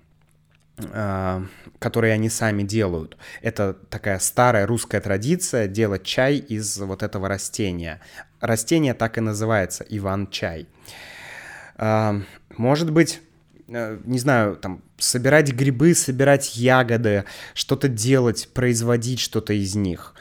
а, 0.92 1.46
которые 1.78 2.14
они 2.14 2.30
сами 2.30 2.64
делают. 2.64 3.16
Это 3.44 3.74
такая 3.74 4.18
старая 4.18 4.66
русская 4.66 5.02
традиция 5.02 5.68
делать 5.68 6.04
чай 6.04 6.38
из 6.38 6.80
вот 6.80 7.04
этого 7.04 7.28
растения. 7.28 8.02
Растение 8.42 8.96
так 8.96 9.20
и 9.20 9.22
называется 9.22 9.86
иван-чай. 9.88 10.68
Может 12.58 12.92
быть, 12.92 13.22
Э, 13.22 13.33
не 13.68 14.20
знаю, 14.20 14.56
там, 14.56 14.82
собирать 14.98 15.52
грибы, 15.54 15.96
собирать 15.96 16.56
ягоды, 16.56 17.26
что-то 17.54 17.88
делать, 17.88 18.50
производить 18.54 19.20
что-то 19.20 19.54
из 19.54 19.76
них. 19.76 20.14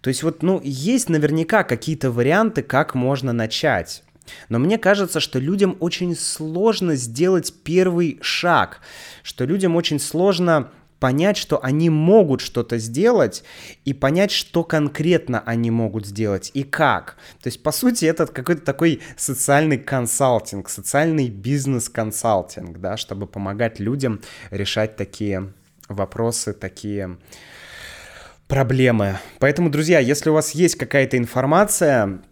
То 0.00 0.08
есть 0.08 0.22
вот, 0.22 0.42
ну, 0.42 0.60
есть 0.62 1.08
наверняка 1.08 1.64
какие-то 1.64 2.10
варианты, 2.10 2.62
как 2.62 2.94
можно 2.94 3.32
начать. 3.32 4.02
Но 4.48 4.58
мне 4.58 4.78
кажется, 4.78 5.20
что 5.20 5.38
людям 5.38 5.76
очень 5.80 6.16
сложно 6.16 6.96
сделать 6.96 7.52
первый 7.64 8.18
шаг, 8.22 8.80
что 9.22 9.44
людям 9.44 9.76
очень 9.76 10.00
сложно 10.00 10.70
понять, 10.98 11.36
что 11.36 11.62
они 11.62 11.90
могут 11.90 12.40
что-то 12.40 12.78
сделать, 12.78 13.44
и 13.84 13.92
понять, 13.92 14.30
что 14.30 14.64
конкретно 14.64 15.42
они 15.44 15.70
могут 15.70 16.06
сделать 16.06 16.50
и 16.54 16.62
как. 16.62 17.16
То 17.42 17.48
есть, 17.48 17.62
по 17.62 17.72
сути, 17.72 18.04
это 18.06 18.26
какой-то 18.26 18.62
такой 18.62 19.00
социальный 19.16 19.78
консалтинг, 19.78 20.68
социальный 20.68 21.28
бизнес-консалтинг, 21.28 22.78
да, 22.78 22.96
чтобы 22.96 23.26
помогать 23.26 23.78
людям 23.80 24.20
решать 24.50 24.96
такие 24.96 25.52
вопросы, 25.88 26.52
такие 26.52 27.18
проблемы. 28.48 29.18
Поэтому, 29.38 29.70
друзья, 29.70 29.98
если 29.98 30.30
у 30.30 30.34
вас 30.34 30.52
есть 30.52 30.76
какая-то 30.76 31.18
информация, 31.18 32.22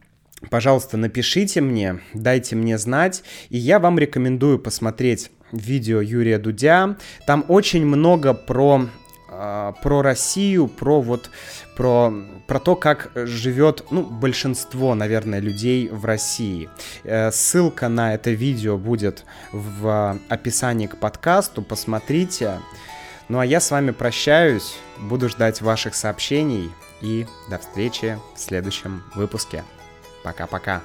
пожалуйста, 0.51 0.97
напишите 0.97 1.61
мне, 1.61 2.01
дайте 2.13 2.57
мне 2.57 2.79
знать, 2.79 3.25
и 3.49 3.59
я 3.59 3.79
вам 3.79 3.99
рекомендую 3.99 4.59
посмотреть 4.59 5.31
видео 5.57 6.01
Юрия 6.01 6.39
Дудя. 6.39 6.97
Там 7.27 7.45
очень 7.49 7.87
много 7.87 8.35
про 8.35 8.89
а, 9.37 9.73
про 9.73 10.03
Россию, 10.03 10.69
про 10.69 11.01
вот 11.01 11.31
про, 11.77 12.13
про 12.47 12.61
то, 12.61 12.77
как 12.77 13.11
живет, 13.15 13.85
ну, 13.91 14.03
большинство, 14.05 14.95
наверное, 14.95 15.41
людей 15.41 15.89
в 15.89 16.05
России. 16.05 16.69
Э, 17.03 17.33
ссылка 17.33 17.89
на 17.89 18.15
это 18.15 18.31
видео 18.31 18.79
будет 18.79 19.25
в 19.53 20.17
описании 20.29 20.87
к 20.87 20.99
подкасту, 20.99 21.63
посмотрите. 21.63 22.61
Ну 23.29 23.39
а 23.41 23.47
я 23.47 23.61
с 23.61 23.71
вами 23.71 23.91
прощаюсь, 23.91 24.77
буду 24.99 25.29
ждать 25.29 25.61
ваших 25.63 25.95
сообщений 25.95 26.71
и 27.01 27.27
до 27.51 27.59
встречи 27.59 28.19
в 28.37 28.39
следующем 28.39 29.03
выпуске. 29.15 29.65
Пока-пока. 30.23 30.83